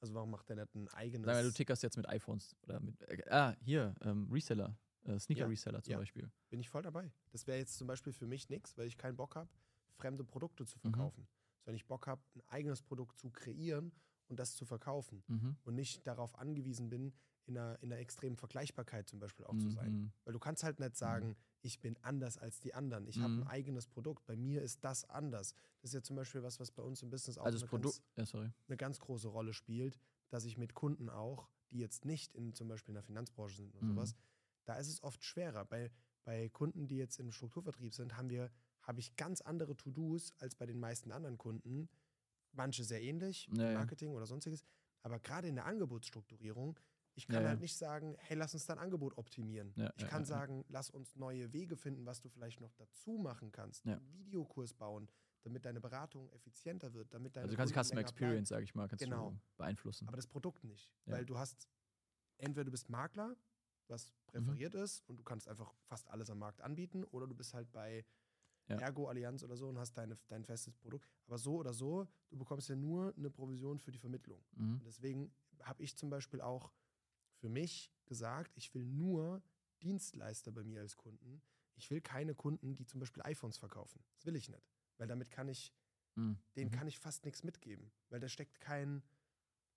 [0.00, 1.26] Also warum macht der nicht ein eigenes...
[1.28, 5.18] Wir, du tickerst jetzt mit iPhones oder mit, äh, ah, hier, ähm, Reseller, äh, Ja,
[5.20, 5.98] Sneaker-Reseller zum ja.
[5.98, 6.28] Beispiel.
[6.48, 7.12] bin ich voll dabei.
[7.30, 9.48] Das wäre jetzt zum Beispiel für mich nichts, weil ich keinen Bock habe,
[9.94, 10.80] fremde Produkte zu Mhm.
[10.82, 11.28] verkaufen.
[11.60, 13.92] Sondern ich Bock habe, ein eigenes Produkt zu kreieren
[14.26, 15.22] und das zu verkaufen.
[15.28, 15.56] Mhm.
[15.62, 17.12] Und nicht darauf angewiesen bin,
[17.46, 19.92] in einer, in einer extremen Vergleichbarkeit zum Beispiel auch zu sein.
[19.92, 20.12] Mhm.
[20.24, 23.06] Weil du kannst halt nicht sagen, ich bin anders als die anderen.
[23.08, 23.42] Ich habe Mhm.
[23.42, 24.24] ein eigenes Produkt.
[24.26, 25.54] Bei mir ist das anders.
[25.80, 28.02] Das ist ja zum Beispiel was, was bei uns im Business auch Also eine, ganz,
[28.16, 29.98] ja, eine ganz große Rolle spielt,
[30.30, 33.74] dass ich mit Kunden auch, die jetzt nicht in zum Beispiel in der Finanzbranche sind
[33.74, 33.88] oder Mhm.
[33.94, 34.14] sowas,
[34.64, 35.64] da ist es oft schwerer.
[35.64, 35.90] Bei,
[36.24, 38.50] bei Kunden, die jetzt im Strukturvertrieb sind, haben wir,
[38.82, 41.88] habe ich ganz andere To-Dos als bei den meisten anderen Kunden.
[42.52, 43.78] Manche sehr ähnlich, Ja, ja.
[43.78, 44.62] Marketing oder sonstiges.
[45.02, 46.78] Aber gerade in der Angebotsstrukturierung,
[47.14, 47.48] ich kann Ja, ja.
[47.50, 49.72] halt nicht sagen, hey, lass uns dein Angebot optimieren.
[49.76, 53.52] Ja, ich kann sagen, lass uns neue Wege finden, was du vielleicht noch dazu machen
[53.52, 53.84] kannst.
[53.84, 53.96] Ja.
[53.96, 55.10] Einen Videokurs bauen,
[55.42, 58.00] damit deine Beratung effizienter wird, damit deine Also du kannst Kunden Customer.
[58.00, 59.30] Experience, sage ich mal, kannst Genau.
[59.30, 60.08] du beeinflussen.
[60.08, 60.90] Aber das Produkt nicht.
[61.06, 61.68] Weil du hast,
[62.38, 63.36] entweder du bist Makler,
[63.88, 64.26] was Mhm.
[64.26, 67.70] präferiert ist und du kannst einfach fast alles am Markt anbieten, oder du bist halt
[67.72, 68.04] bei
[68.68, 68.78] Ja.
[68.78, 71.06] Ergo Allianz oder so und hast deine, dein festes Produkt.
[71.26, 74.42] Aber so oder so, du bekommst ja nur eine Provision für die Vermittlung.
[74.52, 74.80] mhm.
[74.86, 76.72] Deswegen habe ich zum Beispiel auch
[77.42, 79.42] für mich gesagt, ich will nur
[79.82, 81.42] Dienstleister bei mir als Kunden.
[81.74, 84.00] Ich will keine Kunden, die zum Beispiel iPhones verkaufen.
[84.14, 84.70] Das will ich nicht.
[84.96, 85.74] Weil damit kann ich
[86.14, 86.38] Mhm.
[86.56, 89.02] denen kann ich fast nichts mitgeben, weil da steckt kein,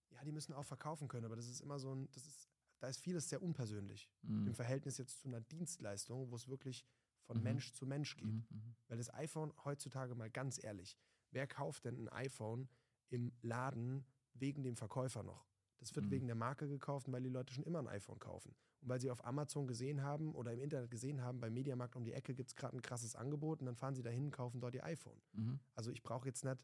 [0.10, 2.50] ja, die müssen auch verkaufen können, aber das ist immer so ein, das ist,
[2.80, 4.48] da ist vieles sehr unpersönlich Mhm.
[4.48, 6.86] im Verhältnis jetzt zu einer Dienstleistung, wo es wirklich
[7.24, 7.44] von Mhm.
[7.44, 8.28] Mensch zu Mensch geht.
[8.28, 8.46] Mhm.
[8.50, 8.76] Mhm.
[8.90, 10.98] Weil das iPhone heutzutage mal ganz ehrlich,
[11.32, 12.68] wer kauft denn ein iPhone
[13.10, 15.48] im Laden wegen dem Verkäufer noch?
[15.86, 16.12] Das wird Mhm.
[16.12, 18.56] wegen der Marke gekauft, weil die Leute schon immer ein iPhone kaufen.
[18.82, 22.04] Und weil sie auf Amazon gesehen haben oder im Internet gesehen haben, beim Mediamarkt um
[22.04, 24.60] die Ecke gibt es gerade ein krasses Angebot und dann fahren sie dahin und kaufen
[24.60, 25.22] dort ihr iPhone.
[25.34, 25.60] Mhm.
[25.76, 26.58] Also ich brauche jetzt nicht,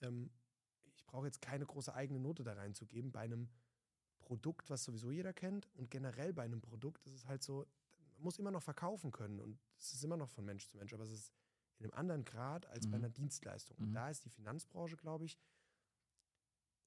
[0.00, 0.28] ähm,
[0.96, 3.48] ich brauche jetzt keine große eigene Note da reinzugeben bei einem
[4.18, 5.70] Produkt, was sowieso jeder kennt.
[5.74, 7.64] Und generell bei einem Produkt ist es halt so,
[8.14, 10.92] man muss immer noch verkaufen können und es ist immer noch von Mensch zu Mensch,
[10.94, 11.32] aber es ist
[11.78, 13.04] in einem anderen Grad als bei Mhm.
[13.04, 13.76] einer Dienstleistung.
[13.78, 13.94] Und Mhm.
[13.94, 15.38] da ist die Finanzbranche, glaube ich,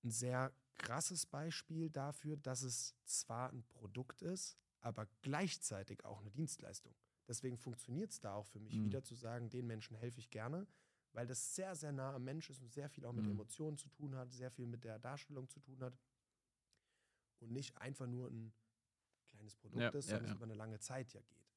[0.03, 6.31] ein sehr krasses Beispiel dafür, dass es zwar ein Produkt ist, aber gleichzeitig auch eine
[6.31, 6.93] Dienstleistung.
[7.27, 8.85] Deswegen funktioniert es da auch für mich Mhm.
[8.85, 10.67] wieder zu sagen, den Menschen helfe ich gerne,
[11.13, 13.31] weil das sehr, sehr nah am Mensch ist und sehr viel auch mit Mhm.
[13.31, 15.97] Emotionen zu tun hat, sehr viel mit der Darstellung zu tun hat
[17.39, 18.53] und nicht einfach nur ein
[19.27, 20.35] kleines Produkt Ja, ist, ja, sondern es ja.
[20.35, 21.51] über eine lange Zeit ja geht.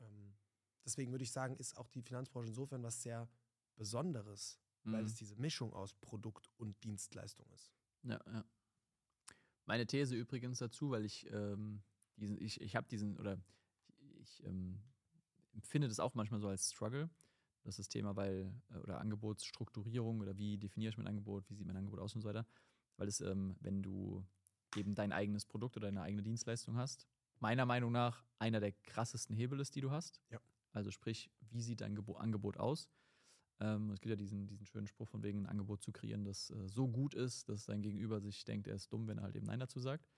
[0.00, 0.36] Ähm,
[0.84, 3.28] deswegen würde ich sagen, ist auch die Finanzbranche insofern was sehr
[3.76, 5.06] Besonderes, weil Mhm.
[5.06, 7.72] es diese Mischung aus Produkt und Dienstleistung ist.
[8.04, 8.44] Ja, ja.
[9.66, 11.82] Meine These übrigens dazu, weil ich ähm,
[12.16, 13.38] diesen, ich, ich habe diesen, oder
[14.20, 14.80] ich ähm,
[15.52, 17.10] empfinde das auch manchmal so als Struggle,
[17.64, 21.54] das ist das Thema, weil, äh, oder Angebotsstrukturierung oder wie definiere ich mein Angebot, wie
[21.54, 22.46] sieht mein Angebot aus und so weiter.
[22.96, 24.24] Weil es, ähm, wenn du
[24.76, 27.06] eben dein eigenes Produkt oder deine eigene Dienstleistung hast,
[27.40, 30.20] meiner Meinung nach einer der krassesten Hebel ist, die du hast.
[30.30, 30.40] Ja.
[30.72, 32.88] Also sprich, wie sieht dein Gebo Angebot aus?
[33.60, 36.50] Ähm, es gibt ja diesen, diesen schönen Spruch von wegen, ein Angebot zu kreieren, das
[36.50, 39.36] äh, so gut ist, dass sein Gegenüber sich denkt, er ist dumm, wenn er halt
[39.36, 40.08] eben Nein dazu sagt.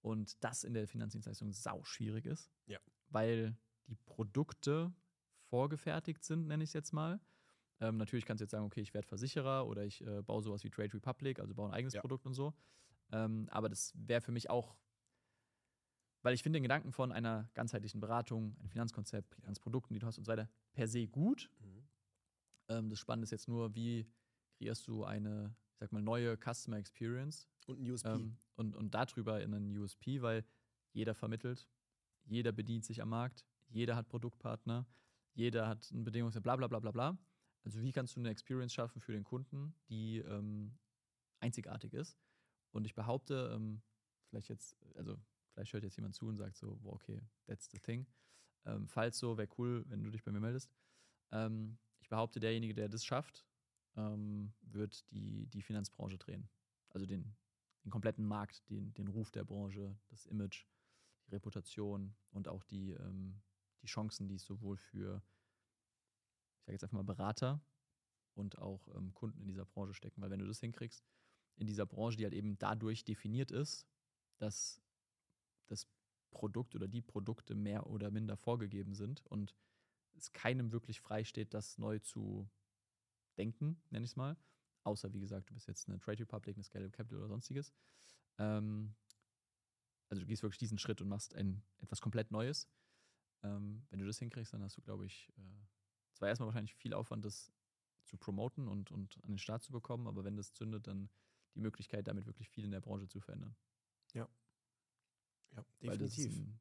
[0.00, 2.50] Und das in der Finanzdienstleistung sau schwierig ist.
[2.66, 2.78] Ja.
[3.08, 4.94] Weil die Produkte
[5.50, 7.20] vorgefertigt sind, nenne ich es jetzt mal.
[7.80, 10.64] Ähm, natürlich kannst du jetzt sagen, okay, ich werde Versicherer oder ich äh, baue sowas
[10.64, 12.00] wie Trade Republic, also baue ein eigenes Ja.
[12.00, 12.54] Produkt und so.
[13.12, 14.76] Ähm, aber das wäre für mich auch,
[16.22, 20.18] weil ich finde den Gedanken von einer ganzheitlichen Beratung, einem Finanzkonzept, Finanzprodukten, die du hast
[20.18, 21.50] und so weiter, per se gut.
[22.70, 24.06] Ähm, das Spannende ist jetzt nur, wie
[24.56, 28.08] kreierst du eine, ich sag mal, neue Customer Experience Und ein USP.
[28.08, 30.44] ähm, und, und darüber in einen USP, weil
[30.92, 31.68] jeder vermittelt,
[32.24, 34.86] jeder bedient sich am Markt, jeder hat Produktpartner,
[35.34, 37.18] jeder hat ein Bedingungs bla bla bla bla bla.
[37.64, 40.78] Also wie kannst du eine Experience schaffen für den Kunden, die ähm,
[41.40, 42.16] einzigartig ist?
[42.72, 43.82] Und ich behaupte, ähm,
[44.28, 45.18] vielleicht jetzt, also
[45.52, 48.06] vielleicht hört jetzt jemand zu und sagt so, boah, okay, that's the thing.
[48.64, 50.70] Ähm, falls so, wäre cool, wenn du dich bei mir meldest.
[51.32, 51.78] Ähm,
[52.10, 53.46] behaupte, derjenige, der das schafft,
[53.96, 56.50] ähm, wird die, die Finanzbranche drehen.
[56.90, 57.34] Also den,
[57.84, 60.66] den kompletten Markt, den, den Ruf der Branche, das Image,
[61.26, 63.40] die Reputation und auch die, ähm,
[63.82, 65.22] die Chancen, die es sowohl für,
[66.58, 67.62] ich sage jetzt einfach mal Berater
[68.34, 70.20] und auch ähm, Kunden in dieser Branche stecken.
[70.20, 71.04] Weil wenn du das hinkriegst,
[71.56, 73.86] in dieser Branche, die halt eben dadurch definiert ist,
[74.38, 74.80] dass
[75.66, 75.86] das
[76.30, 79.54] Produkt oder die Produkte mehr oder minder vorgegeben sind und
[80.22, 82.48] es keinem wirklich frei steht, das neu zu
[83.36, 84.36] denken, nenne ich es mal.
[84.82, 87.72] Außer, wie gesagt, du bist jetzt eine Trade Republic, eine Scale Capital oder sonstiges.
[88.38, 88.94] Ähm,
[90.08, 92.68] also du gehst wirklich diesen Schritt und machst ein etwas komplett Neues.
[93.42, 95.42] Ähm, wenn du das hinkriegst, dann hast du, glaube ich, äh,
[96.14, 97.52] zwar erstmal wahrscheinlich viel Aufwand, das
[98.04, 101.08] zu promoten und, und an den Start zu bekommen, aber wenn das zündet, dann
[101.54, 103.56] die Möglichkeit, damit wirklich viel in der Branche zu verändern.
[105.52, 105.62] ja,
[105.96, 106.26] das definitiv.
[106.26, 106.60] Ist ein,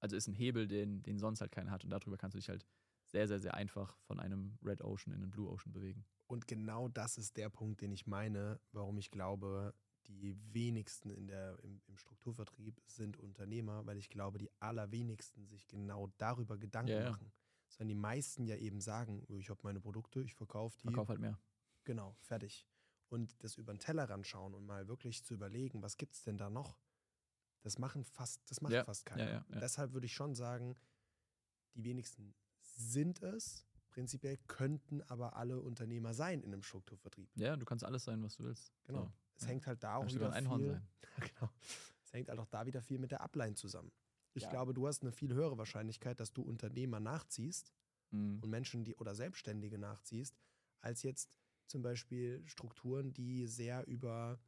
[0.00, 1.84] also ist ein Hebel, den, den sonst halt keiner hat.
[1.84, 2.66] Und darüber kannst du dich halt
[3.08, 6.04] sehr, sehr, sehr einfach von einem Red Ocean in einen Blue Ocean bewegen.
[6.26, 9.74] Und genau das ist der Punkt, den ich meine, warum ich glaube,
[10.06, 15.66] die wenigsten in der, im, im Strukturvertrieb sind Unternehmer, weil ich glaube, die allerwenigsten sich
[15.66, 17.10] genau darüber Gedanken ja.
[17.10, 17.32] machen.
[17.68, 20.84] Sondern die meisten ja eben sagen, "Oh, ich habe meine Produkte, ich verkaufe die.
[20.84, 21.38] Verkauf halt mehr.
[21.84, 22.66] Genau, fertig.
[23.08, 26.36] Und das über den Tellerrand schauen und mal wirklich zu überlegen, was gibt es denn
[26.38, 26.78] da noch?
[27.62, 29.24] Das machen fast, das macht Ja, fast keiner.
[29.30, 29.60] ja, ja.
[29.60, 30.76] Deshalb würde ich schon sagen,
[31.74, 32.34] die wenigsten
[32.78, 33.64] sind es.
[33.90, 37.28] Prinzipiell könnten aber alle Unternehmer sein in einem Strukturvertrieb.
[37.36, 38.72] Ja, du kannst alles sein, was du willst.
[38.84, 39.04] Genau.
[39.04, 39.12] So.
[39.36, 39.48] Es ja.
[39.48, 40.88] hängt halt da auch wieder viel, sein.
[41.20, 41.50] genau.
[42.04, 43.90] Es hängt halt auch da wieder viel mit der Upline zusammen.
[44.34, 44.50] Ich Ja.
[44.50, 47.72] glaube, du hast eine viel höhere Wahrscheinlichkeit, dass du Unternehmer nachziehst
[48.10, 48.40] Mhm.
[48.42, 50.38] und Menschen, die oder Selbstständige nachziehst,
[50.80, 51.30] als jetzt
[51.66, 54.38] zum Beispiel Strukturen, die sehr über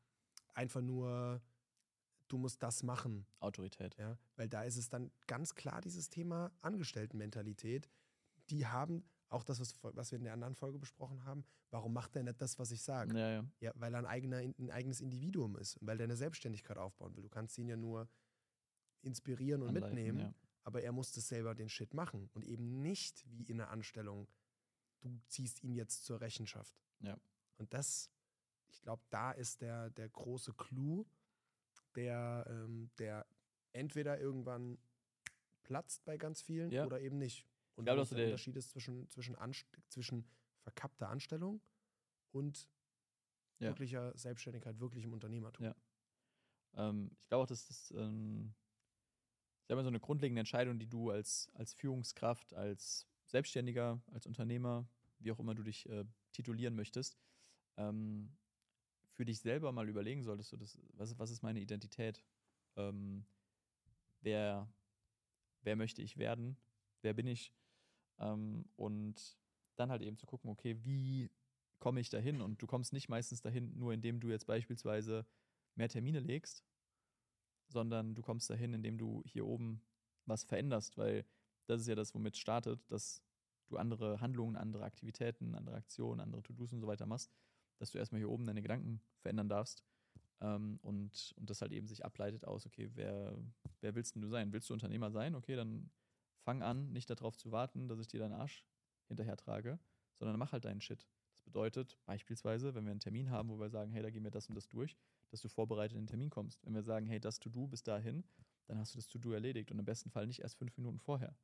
[0.55, 1.43] einfach nur,
[2.29, 3.97] du musst das machen, Autorität.
[3.99, 7.90] ja, weil da ist es dann ganz klar dieses Thema Angestelltenmentalität.
[8.51, 11.45] Die haben auch das, was, was wir in der anderen Folge besprochen haben.
[11.71, 13.17] Warum macht er nicht das, was ich sage?
[13.17, 13.45] Ja, ja.
[13.61, 17.15] Ja, weil er ein, eigener, ein eigenes Individuum ist und weil der eine Selbstständigkeit aufbauen
[17.17, 17.23] will.
[17.23, 18.09] Du kannst ihn ja nur
[19.03, 20.35] inspirieren und Anleiten, mitnehmen, Ja.
[20.65, 24.27] aber er muss das selber den Shit machen und eben nicht wie in einer Anstellung.
[25.01, 26.75] Du ziehst ihn jetzt zur Rechenschaft.
[27.01, 27.17] Ja.
[27.57, 28.11] Und das,
[28.69, 31.07] ich glaube, da ist der, der große Clou,
[31.95, 33.27] der, ähm, der
[33.73, 34.77] entweder irgendwann
[35.63, 36.85] platzt bei ganz vielen Ja.
[36.85, 37.47] oder eben nicht.
[37.81, 40.25] Und dass der Unterschied ist zwischen, zwischen, Anst zwischen
[40.62, 41.61] verkappter Anstellung
[42.33, 42.69] und
[43.59, 43.69] Ja.
[43.69, 45.66] wirklicher Selbstständigkeit, wirklichem Unternehmertum.
[45.66, 45.75] Ja.
[46.75, 48.55] Ähm, ich glaube auch, dass das ähm,
[49.71, 54.88] sag mal, so eine grundlegende Entscheidung, die du als, als Führungskraft, als Selbstständiger, als Unternehmer,
[55.21, 57.16] wie auch immer du dich äh, titulieren möchtest,
[57.77, 58.37] ähm,
[59.12, 62.25] für dich selber mal überlegen solltest, du das, was, was ist meine Identität?
[62.77, 63.25] Ähm,
[64.23, 64.69] wer,
[65.62, 66.57] wer möchte ich werden?
[67.03, 67.53] Wer bin ich?
[68.21, 69.39] Ähm, und
[69.77, 71.31] dann halt eben zu gucken, okay, wie
[71.79, 72.41] komme ich dahin?
[72.41, 75.27] Und du kommst nicht meistens dahin, nur indem du jetzt beispielsweise
[75.75, 76.65] mehr Termine legst,
[77.69, 79.83] sondern du kommst dahin, indem du hier oben
[80.27, 81.25] was veränderst, weil
[81.67, 83.23] das ist ja das, womit es startet, dass
[83.69, 87.33] du andere Handlungen, andere Aktivitäten, andere Aktionen, andere To-Dos und so weiter machst,
[87.79, 89.85] dass du erstmal hier oben deine Gedanken verändern darfst
[90.41, 93.39] ähm, und, und das halt eben sich ableitet aus, okay, wer,
[93.81, 94.53] wer willst denn du sein?
[94.53, 95.35] Willst du Unternehmer sein?
[95.35, 95.91] Okay, dann
[96.51, 98.65] fang an, nicht darauf zu warten, dass ich dir deinen Arsch
[99.07, 99.79] hinterher trage,
[100.15, 101.07] sondern mach halt deinen Shit.
[101.31, 104.33] Das bedeutet beispielsweise, wenn wir einen Termin haben, wo wir sagen, hey, da gehen wir
[104.33, 104.97] das und das durch,
[105.29, 106.67] dass du vorbereitet in den Termin kommst.
[106.67, 108.25] Wenn wir sagen, hey, das To-Do bis dahin,
[108.67, 111.37] dann hast du das To-Do erledigt und im besten Fall nicht erst fünf Minuten vorher.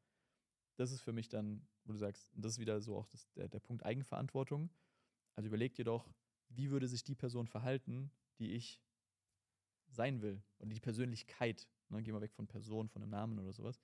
[0.75, 3.47] Das ist für mich dann, wo du sagst, das ist wieder so auch das, der,
[3.49, 4.71] der Punkt Eigenverantwortung.
[5.37, 6.11] Also überleg dir doch,
[6.49, 8.83] wie würde sich die Person verhalten, die ich
[9.87, 10.42] sein will.
[10.59, 11.69] Oder die Persönlichkeit.
[11.90, 13.81] Ne, gehen wir weg von Person, von einem Namen oder sowas.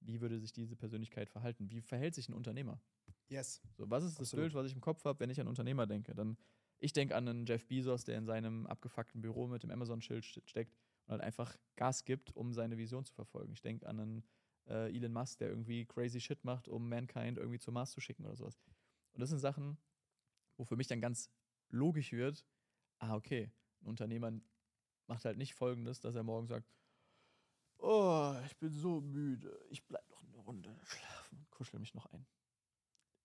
[0.00, 1.70] Wie würde sich diese Persönlichkeit verhalten?
[1.70, 2.80] Wie verhält sich ein Unternehmer?
[3.28, 3.60] Yes.
[3.76, 4.44] So, was ist das Absolut.
[4.46, 6.14] Bild, was ich im Kopf habe, wenn ich an Unternehmer denke?
[6.14, 6.36] Dann,
[6.78, 10.48] ich denke an einen Jeff Bezos, der in seinem abgefuckten Büro mit dem Amazon-Schild st-
[10.48, 13.52] steckt und halt einfach Gas gibt, um seine Vision zu verfolgen.
[13.52, 14.24] Ich denke an einen
[14.66, 18.24] äh, Elon Musk, der irgendwie crazy Shit macht, um Mankind irgendwie zum Mars zu schicken
[18.24, 18.58] oder sowas.
[19.12, 19.78] Und das sind Sachen,
[20.56, 21.30] wo für mich dann ganz
[21.68, 22.44] logisch wird,
[22.98, 23.50] ah, okay,
[23.82, 24.32] ein Unternehmer
[25.06, 26.68] macht halt nicht folgendes, dass er morgen sagt,
[27.82, 32.06] oh, ich bin so müde, ich bleib noch eine Runde schlafen und kuschel mich noch
[32.06, 32.26] ein.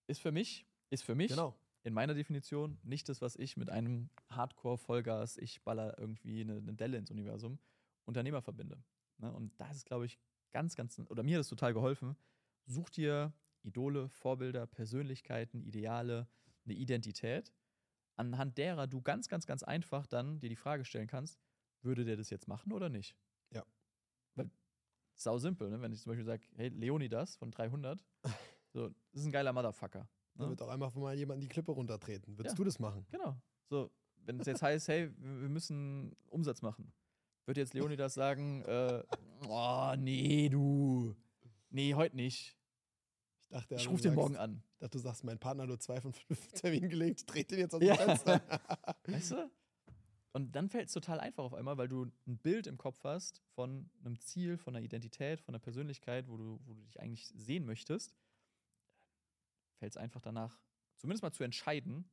[0.06, 1.54] Ist für mich, ist für mich Genau.
[1.82, 6.74] in meiner Definition nicht das, was ich mit einem Hardcore-Vollgas, ich baller irgendwie eine, eine
[6.74, 7.58] Delle ins Universum,
[8.04, 8.82] Unternehmer verbinde.
[9.18, 9.32] Ne?
[9.32, 10.18] Und da ist es, glaube ich,
[10.52, 12.16] ganz, ganz, oder mir hat es total geholfen.
[12.66, 16.28] Such dir Idole, Vorbilder, Persönlichkeiten, Ideale,
[16.64, 17.52] eine Identität,
[18.16, 21.40] anhand derer du ganz, ganz, ganz einfach dann dir die Frage stellen kannst,
[21.82, 23.16] würde der das jetzt machen oder nicht?
[25.16, 25.22] Ja.
[25.22, 25.80] Sau simpel, ne?
[25.80, 28.04] wenn ich zum Beispiel sage, hey, Leonidas von 300,
[28.72, 30.08] so, das ist ein geiler Motherfucker.
[30.34, 30.50] Ne?
[30.50, 32.36] wird auch einfach mal jemand die Klippe runtertreten.
[32.36, 32.56] Würdest Ja.
[32.56, 33.06] du das machen?
[33.10, 33.36] Genau.
[33.70, 33.90] So,
[34.26, 36.92] wenn es jetzt heißt, hey, wir müssen Umsatz machen,
[37.46, 39.02] wird jetzt Leonidas sagen, äh,
[39.48, 41.14] oh, nee, du.
[41.70, 42.58] Nee, heute nicht.
[43.40, 44.62] Ich dachte, ja, Ich rufe den sagst- morgen an.
[44.74, 47.54] Ich dachte, du sagst, mein Partner hat nur zwei von fünf Terminen gelegt, ich trete
[47.54, 47.96] den jetzt aus Ja.
[47.96, 48.42] dem Fenster.
[49.06, 49.50] Weißt du?
[50.36, 53.40] Und dann fällt es total einfach auf einmal, weil du ein Bild im Kopf hast
[53.54, 57.32] von einem Ziel, von einer Identität, von einer Persönlichkeit, wo du, wo du dich eigentlich
[57.34, 58.14] sehen möchtest.
[59.78, 60.60] Fällt es einfach danach,
[60.96, 62.10] zumindest mal zu entscheiden,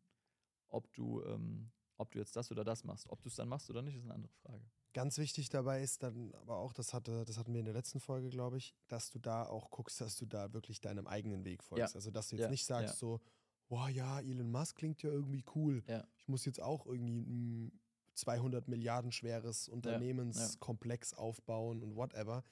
[0.70, 3.10] ob du, ähm, ob du jetzt das oder das machst.
[3.10, 4.64] Ob du es dann machst oder nicht, ist eine andere Frage.
[4.94, 8.00] Ganz wichtig dabei ist dann aber auch, das, hatte, das hatten wir in der letzten
[8.00, 11.62] Folge, glaube ich, dass du da auch guckst, dass du da wirklich deinem eigenen Weg
[11.62, 11.94] folgst.
[11.94, 11.98] Ja.
[11.98, 13.00] Also, dass du jetzt Ja, nicht sagst ja.
[13.00, 13.20] so,
[13.68, 15.84] boah, ja, Elon Musk klingt ja irgendwie cool.
[16.16, 17.83] Ich muss jetzt auch irgendwie ein
[18.16, 22.44] 200 Milliarden schweres Unternehmenskomplex aufbauen und whatever.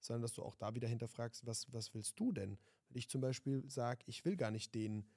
[0.00, 2.58] Sondern, dass du auch da wieder hinterfragst, was, was willst du denn?
[2.88, 5.08] Wenn ich zum Beispiel sage, ich will gar nicht den,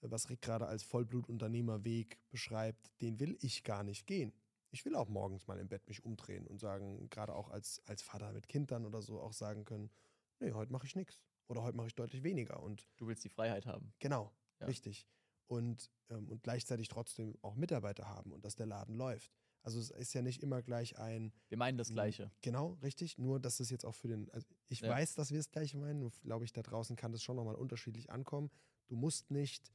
[0.00, 4.32] was Rick gerade als Vollblutunternehmerweg beschreibt, den will ich gar nicht gehen.
[4.70, 8.02] Ich will auch morgens mal im Bett mich umdrehen und sagen, gerade auch als, als
[8.02, 9.90] Vater mit Kindern oder so, auch sagen können,
[10.38, 11.20] nee, heute mache ich nichts.
[11.48, 12.62] Oder heute mache ich deutlich weniger.
[12.62, 13.92] Und Du willst die Freiheit haben.
[13.98, 14.66] genau, Ja.
[14.66, 15.08] richtig.
[15.50, 19.32] Und, ähm, und gleichzeitig trotzdem auch Mitarbeiter haben und dass der Laden läuft.
[19.62, 22.30] Also es ist ja nicht immer gleich ein, Wir meinen das Gleiche.
[22.40, 23.18] Genau, richtig.
[23.18, 24.30] Nur, dass es jetzt auch für den.
[24.30, 24.90] Also ich Ja.
[24.90, 25.98] weiß, dass wir das gleiche meinen.
[25.98, 28.48] Nur glaube ich, da draußen kann das schon nochmal unterschiedlich ankommen.
[28.86, 29.72] Du musst nicht.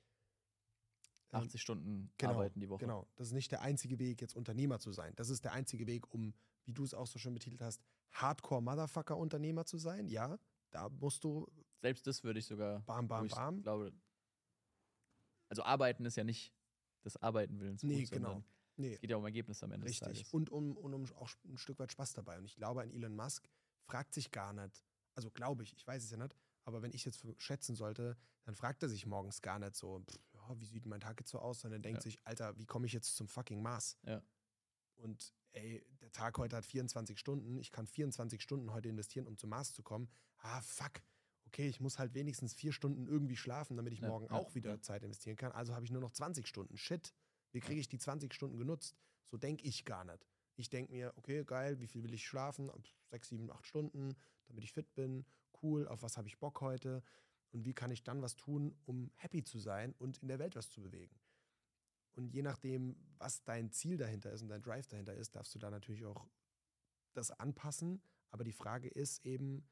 [1.34, 2.80] ähm, 80 Stunden genau, arbeiten die Woche.
[2.86, 3.06] Genau.
[3.18, 5.14] Das ist nicht der einzige Weg, jetzt Unternehmer zu sein.
[5.18, 6.34] Das ist der einzige Weg, um,
[6.64, 7.82] wie du es auch so schön betitelt hast,
[8.14, 10.08] Hardcore-Motherfucker-Unternehmer zu sein.
[10.08, 10.38] Ja,
[10.72, 11.48] da musst du
[11.82, 12.80] Selbst das würde ich sogar.
[12.82, 13.62] bam, wo bam, ich bam.
[13.62, 13.92] glaube,
[15.50, 16.54] also arbeiten ist ja nicht
[17.04, 18.46] des Arbeitenwillens Nee, gut, sondern genau.
[18.78, 20.18] Nee, Es geht ja um Ergebnisse am Ende des richtig.
[20.20, 20.34] Tages.
[20.34, 22.38] Und um, und um auch ein Stück weit Spaß dabei.
[22.38, 23.48] Und ich glaube, ein Elon Musk
[23.86, 27.06] fragt sich gar nicht, also glaube ich, ich weiß es ja nicht, aber wenn ich
[27.06, 30.86] jetzt schätzen sollte, dann fragt er sich morgens gar nicht so, pff, ja, wie sieht
[30.86, 32.02] mein Tag jetzt so aus, sondern denkt Ja.
[32.04, 33.98] sich, Alter, wie komme ich jetzt zum fucking Mars?
[34.04, 34.22] Ja.
[34.96, 39.38] Und ey, der Tag heute hat 24 Stunden, ich kann 24 Stunden heute investieren, um
[39.38, 40.10] zum Mars zu kommen.
[40.40, 41.02] Ah, fuck.
[41.56, 44.56] Okay, ich muss halt wenigstens vier Stunden irgendwie schlafen, damit ich Ja, morgen ja, auch
[44.56, 44.82] wieder ja.
[44.82, 45.54] Zeit investieren kann.
[45.54, 46.76] Also habe ich nur noch 20 Stunden.
[46.76, 47.14] Shit.
[47.54, 48.98] Wie kriege ich die 20 Stunden genutzt?
[49.32, 50.28] So denke ich gar nicht.
[50.58, 52.70] Ich denke mir, okay, geil, wie viel will ich schlafen?
[53.10, 55.26] Sechs, sieben, acht Stunden, damit ich fit bin.
[55.64, 57.02] Cool, auf was habe ich Bock heute?
[57.52, 60.58] Und wie kann ich dann was tun, um happy zu sein und in der Welt
[60.58, 61.16] was zu bewegen?
[62.16, 65.60] Und je nachdem, was dein Ziel dahinter ist und dein Drive dahinter ist, darfst du
[65.60, 66.28] da natürlich auch
[67.14, 68.02] das anpassen.
[68.30, 69.66] Aber die Frage ist eben,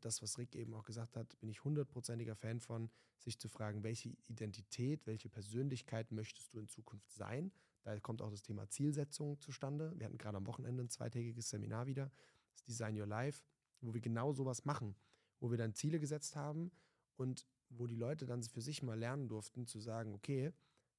[0.00, 3.82] das, was Rick eben auch gesagt hat, bin ich hundertprozentiger Fan von, sich zu fragen,
[3.82, 7.52] welche Identität, welche Persönlichkeit möchtest du in Zukunft sein?
[7.82, 9.92] Da kommt auch das Thema Zielsetzung zustande.
[9.96, 12.10] Wir hatten gerade am Wochenende ein zweitägiges Seminar wieder,
[12.52, 13.42] das Design Your Life,
[13.80, 14.94] wo wir genau sowas machen,
[15.40, 16.70] wo wir dann Ziele gesetzt haben
[17.16, 20.52] und wo die Leute dann für sich mal lernen durften zu sagen, okay,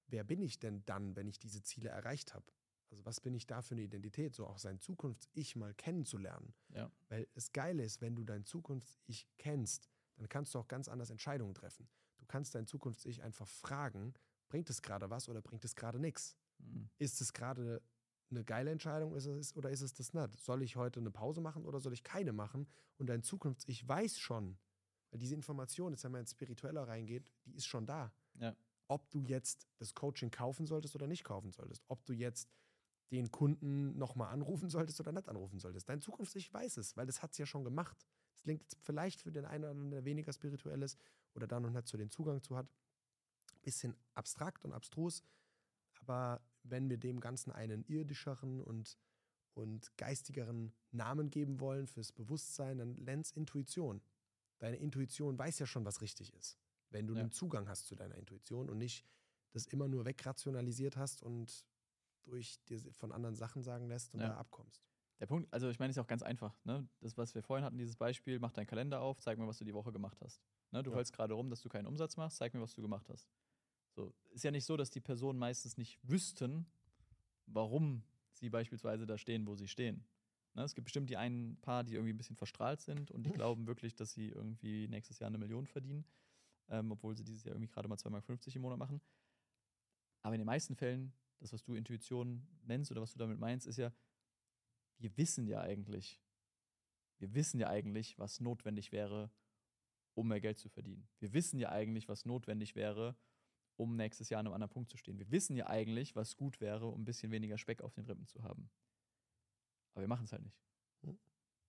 [0.08, 2.46] wer bin ich denn dann, wenn ich diese Ziele erreicht habe?
[2.94, 6.54] Also was bin ich da für eine Identität, so auch sein Zukunfts-Ich mal kennenzulernen.
[6.70, 6.92] Ja.
[7.10, 11.10] Weil das Geile ist, wenn du dein Zukunfts-Ich kennst, dann kannst du auch ganz anders
[11.10, 11.88] Entscheidungen treffen.
[12.18, 14.14] Du kannst dein Zukunfts-Ich einfach fragen,
[14.48, 16.38] bringt es gerade was oder bringt es gerade nichts?
[16.60, 16.88] Mhm.
[17.00, 17.82] Ist es gerade
[18.30, 20.40] eine geile Entscheidung ist es, oder ist es das nicht?
[20.40, 22.68] Soll ich heute eine Pause machen oder soll ich keine machen?
[22.98, 24.58] Und dein Zukunfts-Ich weiß schon,
[25.10, 28.14] weil diese Information, jetzt wenn man ins Spiritueller reingeht, die ist schon da.
[28.36, 28.56] Ja.
[28.88, 31.84] Ob du jetzt das Coaching kaufen solltest oder nicht kaufen solltest.
[31.88, 32.50] Ob du jetzt
[33.12, 35.88] den Kunden nochmal anrufen solltest oder nicht anrufen solltest.
[35.88, 38.08] Dein Zukunfts-Ich weiß es, weil das hat es ja schon gemacht.
[38.34, 40.98] Es klingt jetzt vielleicht für den einen oder anderen, der weniger spirituell ist
[41.36, 42.68] oder da noch nicht so den Zugang zu hat,
[43.62, 45.24] bisschen abstrakt und abstrus.
[46.02, 48.98] Aber wenn wir dem Ganzen einen irdischeren und,
[49.54, 54.02] und geistigeren Namen geben wollen fürs Bewusstsein, dann lern's Intuition.
[54.60, 56.58] Deine Intuition weiß ja schon, was richtig ist.
[56.89, 57.22] Wenn du Ja.
[57.22, 59.06] einen Zugang hast zu deiner Intuition und nicht
[59.52, 61.66] das immer nur wegrationalisiert hast und
[62.26, 64.30] durch dir von anderen Sachen sagen lässt und Ja.
[64.30, 64.82] da abkommst.
[65.20, 66.58] Der Punkt, also ich meine, ist ja auch ganz einfach.
[66.66, 66.88] Ne?
[67.00, 69.64] Das, was wir vorhin hatten, dieses Beispiel, mach deinen Kalender auf, zeig mir, was du
[69.64, 70.42] die Woche gemacht hast.
[70.72, 70.84] Ne?
[70.84, 70.98] Du Ja.
[70.98, 73.30] heulst gerade rum, dass du keinen Umsatz machst, zeig mir, was du gemacht hast.
[73.96, 76.66] So, ist ja nicht so, dass die Personen meistens nicht wüssten,
[77.46, 80.04] warum sie beispielsweise da stehen, wo sie stehen.
[80.56, 80.64] Ne?
[80.64, 83.68] Es gibt bestimmt die einen paar, die irgendwie ein bisschen verstrahlt sind und die glauben
[83.68, 86.06] wirklich, dass sie irgendwie nächstes Jahr eine Million verdienen,
[86.70, 89.02] ähm, obwohl sie dieses Jahr irgendwie gerade mal 2,50 Mark im Monat machen.
[90.22, 93.67] Aber in den meisten Fällen, das, was du Intuition nennst oder was du damit meinst,
[93.67, 93.91] ist ja,
[94.98, 96.22] wir wissen ja eigentlich,
[97.19, 99.32] wir wissen ja eigentlich, was notwendig wäre,
[100.13, 101.08] um mehr Geld zu verdienen.
[101.19, 103.15] Wir wissen ja eigentlich, was notwendig wäre,
[103.76, 105.17] um nächstes Jahr an einem anderen Punkt zu stehen.
[105.17, 108.28] Wir wissen ja eigentlich, was gut wäre, um ein bisschen weniger Speck auf den Rippen
[108.28, 108.69] zu haben.
[109.93, 110.60] Aber wir machen es halt nicht.
[111.02, 111.17] Hm.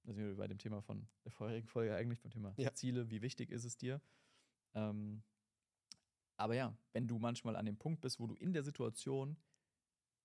[0.04, 2.74] Da sind wir bei dem Thema von der vorherigen Folge eigentlich, beim Thema Ja.
[2.74, 4.02] Ziele, wie wichtig ist es dir?
[4.74, 5.22] Ähm,
[6.36, 9.36] aber ja, wenn du manchmal an dem Punkt bist, wo du in der Situation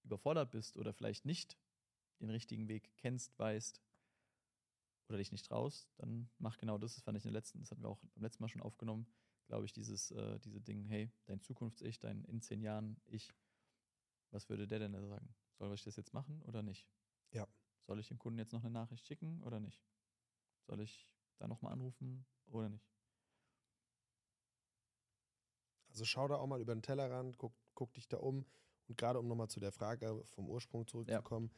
[0.04, 1.58] überfordert bist oder vielleicht nicht
[2.20, 3.82] den richtigen Weg kennst, weißt
[5.08, 6.96] oder dich nicht traust, dann mach genau das.
[6.96, 9.08] Das fand ich in der letzten, das hatten wir auch beim letzten Mal schon aufgenommen,
[9.48, 13.34] glaube ich, dieses, äh, diese Ding, hey, dein Zukunfts-Ich, dein in zehn Jahren Ich,
[14.32, 15.34] was würde der denn da sagen?
[15.58, 16.88] Soll ich das jetzt machen oder nicht?
[17.32, 17.48] Ja.
[17.88, 19.84] Soll ich dem Kunden jetzt noch eine Nachricht schicken oder nicht?
[20.68, 22.88] Soll ich da nochmal anrufen oder nicht?
[25.90, 28.46] Also schau da auch mal über den Tellerrand, guck, guck dich da um.
[28.90, 31.52] Und gerade um nochmal zu der Frage vom Ursprung zurückzukommen,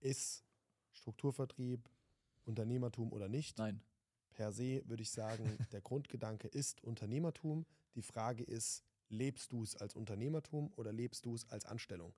[0.00, 0.44] ist
[0.92, 1.88] Strukturvertrieb
[2.44, 3.58] Unternehmertum oder nicht?
[3.58, 3.82] Nein.
[4.34, 7.64] Per se würde ich sagen, der Grundgedanke ist Unternehmertum.
[7.94, 12.12] Die Frage ist, lebst du es als Unternehmertum oder lebst du es als Anstellung?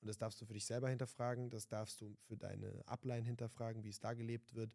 [0.00, 3.84] Und das darfst du für dich selber hinterfragen, das darfst du für deine Upline hinterfragen,
[3.84, 4.74] wie es da gelebt wird.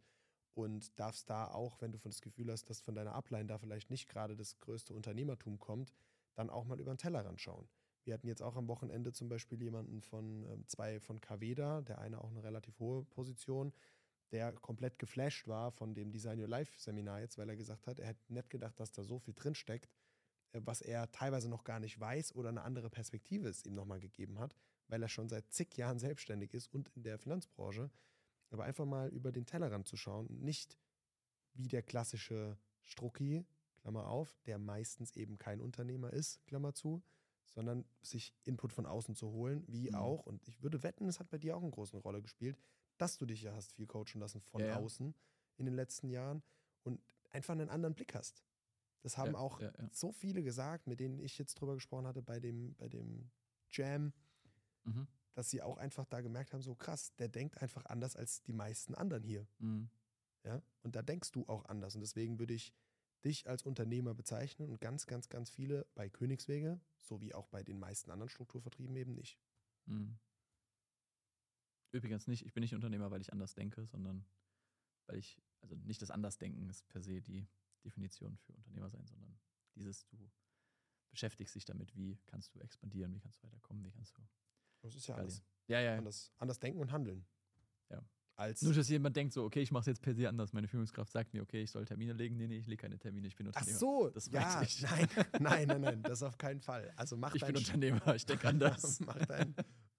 [0.54, 3.58] Und darfst da auch, wenn du von das Gefühl hast, dass von deiner Upline da
[3.58, 5.92] vielleicht nicht gerade das größte Unternehmertum kommt,
[6.36, 7.68] dann auch mal über den Tellerrand schauen.
[8.06, 11.82] Wir hatten jetzt auch am Wochenende zum Beispiel jemanden von ähm, zwei von KW da,
[11.82, 13.74] der eine auch eine relativ hohe Position,
[14.32, 18.00] der komplett geflasht war von dem Design Your Life Seminar jetzt, weil er gesagt hat,
[18.00, 19.90] er hätte nicht gedacht, dass da so viel drinsteckt,
[20.52, 24.00] äh, was er teilweise noch gar nicht weiß oder eine andere Perspektive es ihm nochmal
[24.00, 24.56] gegeben hat,
[24.88, 27.90] weil er schon seit zig Jahren selbstständig ist und in der Finanzbranche.
[28.50, 30.78] Aber einfach mal über den Tellerrand zu schauen, nicht
[31.54, 33.46] wie der klassische Strucki,
[33.78, 37.04] Klammer auf, der meistens eben kein Unternehmer ist, Klammer zu,
[37.50, 39.96] sondern sich Input von außen zu holen, wie Mhm.
[39.96, 42.58] auch, und ich würde wetten, es hat bei dir auch eine große Rolle gespielt,
[42.98, 44.78] dass du dich ja hast viel coachen lassen von Ja, ja.
[44.78, 45.14] außen
[45.58, 46.44] in den letzten Jahren
[46.84, 48.44] und einfach einen anderen Blick hast.
[49.02, 49.60] Das haben Ja, auch
[49.92, 53.32] so viele gesagt, mit denen ich jetzt drüber gesprochen hatte bei dem, bei dem
[53.72, 54.14] Jam,
[54.86, 55.08] Mhm.
[55.34, 58.54] dass sie auch einfach da gemerkt haben, so krass, der denkt einfach anders als die
[58.54, 59.48] meisten anderen hier.
[59.60, 59.90] Mhm.
[60.44, 60.62] Ja?
[60.84, 61.96] Und da denkst du auch anders.
[61.96, 62.74] Und deswegen würde ich
[63.26, 67.80] dich als Unternehmer bezeichnen und ganz, ganz, ganz viele bei Königswege, sowie auch bei den
[67.80, 69.40] meisten anderen Strukturvertrieben eben nicht.
[69.86, 70.18] Mhm.
[71.92, 74.26] Übrigens nicht, ich bin nicht Unternehmer, weil ich anders denke, sondern
[75.06, 77.48] weil ich, also nicht das Andersdenken ist per se die
[77.84, 79.40] Definition für Unternehmer sein, sondern
[79.76, 80.18] dieses, du
[81.12, 84.22] beschäftigst dich damit, wie kannst du expandieren, wie kannst du weiterkommen, wie kannst du.
[84.82, 85.44] Das ist ja alles.
[85.68, 85.98] Ja, ja.
[85.98, 87.26] Anders, anders denken und handeln.
[87.90, 88.04] Ja.
[88.36, 90.54] Als Nur, dass jemand denkt so, okay, ich mache es jetzt per se anders.
[90.54, 92.36] Meine Führungskraft sagt mir, okay, ich soll Termine legen.
[92.36, 93.78] Nee, nee, ich lege keine Termine, ich bin Ach Unternehmer.
[93.80, 94.82] so, Das ja, meinte ich.
[94.82, 95.08] nein,
[95.40, 96.92] nein, nein, nein, das auf keinen Fall.
[96.96, 99.00] Also mach Ich bin Unternehmer, ich denke anders.
[99.02, 99.56] mach, dein,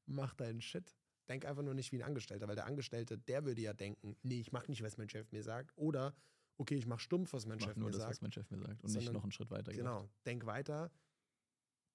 [0.07, 0.97] mach deinen Shit.
[1.29, 4.41] Denk einfach nur nicht wie ein Angestellter, weil der Angestellte, der würde ja denken, nee,
[4.41, 5.73] ich mache nicht, was mein Chef mir sagt.
[5.77, 6.13] Oder,
[6.59, 8.11] okay, ich mache stumpf, was mein Ich Chef nur mir das, sagt.
[8.11, 9.71] was mein Chef mir sagt und nicht Sondern- noch einen Schritt weiter.
[9.73, 9.79] gedacht.
[9.79, 10.91] Genau, denk weiter.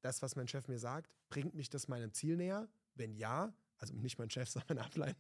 [0.02, 2.70] Das, was mein Chef mir sagt, bringt mich das meinem Ziel näher?
[2.96, 5.16] Wenn ja, also nicht mein Chef, sondern meine Ablein.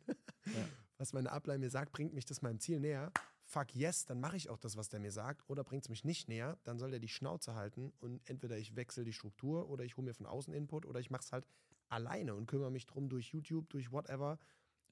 [1.00, 3.12] Was meine Ablein mir sagt, bringt mich das meinem Ziel näher.
[3.46, 5.50] Fuck yes, dann mache ich auch das, was der mir sagt.
[5.50, 8.76] Oder bringt es mich nicht näher, dann soll der die Schnauze halten und entweder ich
[8.76, 11.48] wechsle die Struktur oder ich hole mir von außen Input oder ich mache es halt
[11.88, 14.38] alleine und kümmere mich drum durch YouTube, durch whatever,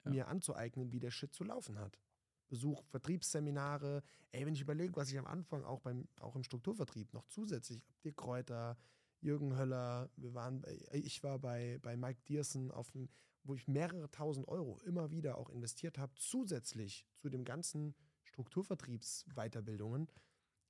[0.04, 0.10] Ja.
[0.10, 2.00] mir anzueignen, wie der Shit zu laufen hat.
[2.48, 4.02] Besuch Vertriebsseminare.
[4.32, 7.82] Ey, wenn ich überlege, was ich am Anfang auch beim auch im Strukturvertrieb noch zusätzlich,
[8.02, 8.78] Dirk Kräuter,
[9.20, 13.08] Jürgen Höller, wir waren, ich war bei, bei Mike Diersen auf dem,
[13.44, 20.10] wo ich mehrere tausend Euro immer wieder auch investiert habe, zusätzlich zu dem ganzen Strukturvertriebsweiterbildungen,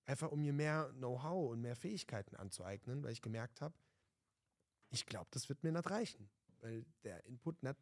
[0.04, 3.74] einfach um mir mehr Know-how und mehr Fähigkeiten anzueignen, weil ich gemerkt habe,
[4.90, 7.76] ich glaube, das wird mir nicht reichen, weil der Input nicht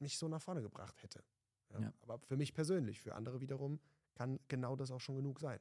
[0.00, 1.24] mich so nach vorne gebracht hätte.
[1.70, 1.80] Ja.
[1.80, 1.92] Ja.
[2.00, 3.80] Aber für mich persönlich, für andere wiederum,
[4.14, 5.60] kann genau das auch schon genug sein.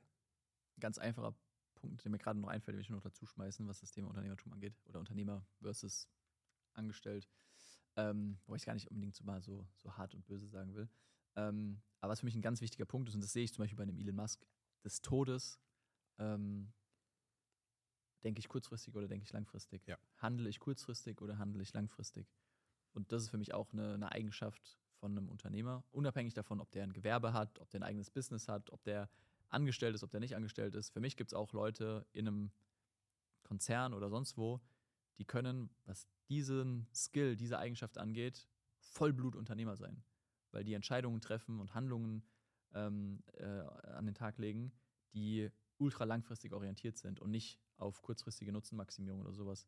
[0.80, 1.36] ganz einfacher
[1.76, 4.08] Punkt, der mir gerade noch einfällt, den will ich noch dazu schmeißen, was das Thema
[4.10, 4.76] Unternehmertum angeht.
[4.86, 6.08] Oder Unternehmer versus
[6.74, 7.28] angestellt.
[7.98, 10.88] Ähm, wo ich gar nicht unbedingt so mal so, so hart und böse sagen will.
[11.36, 13.64] Ähm, aber was für mich ein ganz wichtiger Punkt ist, und das sehe ich zum
[13.64, 14.45] Beispiel bei einem Elon Musk,
[14.84, 15.60] des Todes,
[16.20, 16.72] ähm,
[18.24, 19.86] denke ich kurzfristig oder denke ich langfristig?
[19.88, 19.98] Ja.
[20.18, 22.28] Handle ich kurzfristig oder handle ich langfristig?
[22.93, 26.72] Und das ist für mich auch eine, eine Eigenschaft von einem Unternehmer, unabhängig davon, ob
[26.72, 29.10] der ein Gewerbe hat, ob der ein eigenes Business hat, ob der
[29.50, 30.89] angestellt ist, ob der nicht angestellt ist.
[30.89, 32.52] Für mich gibt es auch Leute in einem
[33.43, 34.60] Konzern oder sonst wo,
[35.18, 38.47] die können, was diesen Skill, diese Eigenschaft angeht,
[38.80, 40.03] Vollblutunternehmer sein.
[40.51, 42.24] Weil die Entscheidungen treffen und Handlungen
[42.74, 44.72] ähm, äh, an den Tag legen,
[45.13, 49.68] die ultra langfristig orientiert sind und nicht auf kurzfristige Nutzenmaximierung oder sowas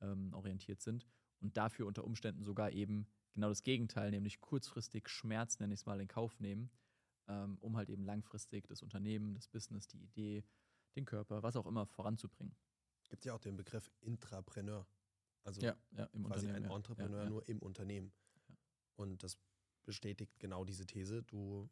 [0.00, 1.06] ähm, orientiert sind
[1.40, 5.86] und dafür unter Umständen sogar eben genau das Gegenteil, nämlich kurzfristig Schmerz, nenne ich es
[5.86, 6.70] mal, in Kauf nehmen,
[7.26, 10.44] ähm, um halt eben langfristig das Unternehmen, das Business, die Idee,
[10.96, 12.56] den Körper, was auch immer voranzubringen.
[13.08, 14.86] Gibt ja auch den Begriff Intrapreneur.
[15.44, 15.76] Also ja,
[16.12, 16.74] im quasi ein ja.
[16.74, 17.30] Entrepreneur ja, ja.
[17.30, 18.12] nur im Unternehmen.
[18.48, 18.56] Ja.
[18.96, 19.38] Und das
[19.84, 21.22] bestätigt genau diese These.
[21.22, 21.70] Du,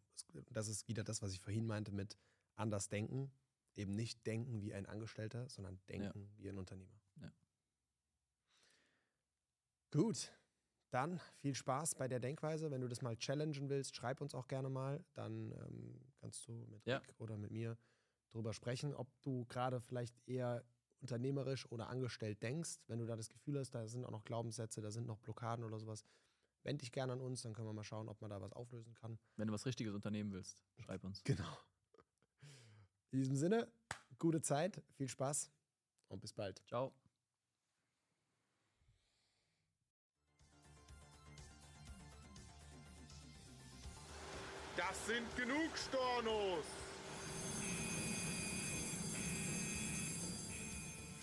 [0.51, 2.16] das ist wieder das, was ich vorhin meinte mit
[2.55, 3.30] anders denken.
[3.74, 6.99] Eben nicht denken wie ein Angestellter, sondern denken wie ein Unternehmer.
[7.20, 7.30] Ja.
[9.91, 10.32] Gut.
[10.91, 12.70] Dann viel Spaß bei der Denkweise.
[12.70, 15.05] Wenn du das mal challengen willst, schreib uns auch gerne mal.
[15.12, 16.99] Dann ähm, kannst du mit Ja.
[16.99, 17.76] Rick oder mit mir
[18.30, 20.64] drüber sprechen, ob du gerade vielleicht eher
[21.07, 22.81] unternehmerisch oder angestellt denkst.
[22.89, 25.65] Wenn du da das Gefühl hast, da sind auch noch Glaubenssätze, da sind noch Blockaden
[25.65, 26.05] oder sowas,
[26.65, 28.93] wend dich gerne an uns, dann können wir mal schauen, ob man da was auflösen
[28.95, 29.21] kann.
[29.37, 31.23] Wenn du was Richtiges unternehmen willst, schreib uns.
[31.23, 31.57] Genau.
[33.13, 33.69] In diesem Sinne,
[34.19, 35.49] gute Zeit, viel Spaß
[36.09, 36.61] und bis bald.
[36.67, 36.93] Ciao.
[44.77, 46.86] Das sind genug Stornos!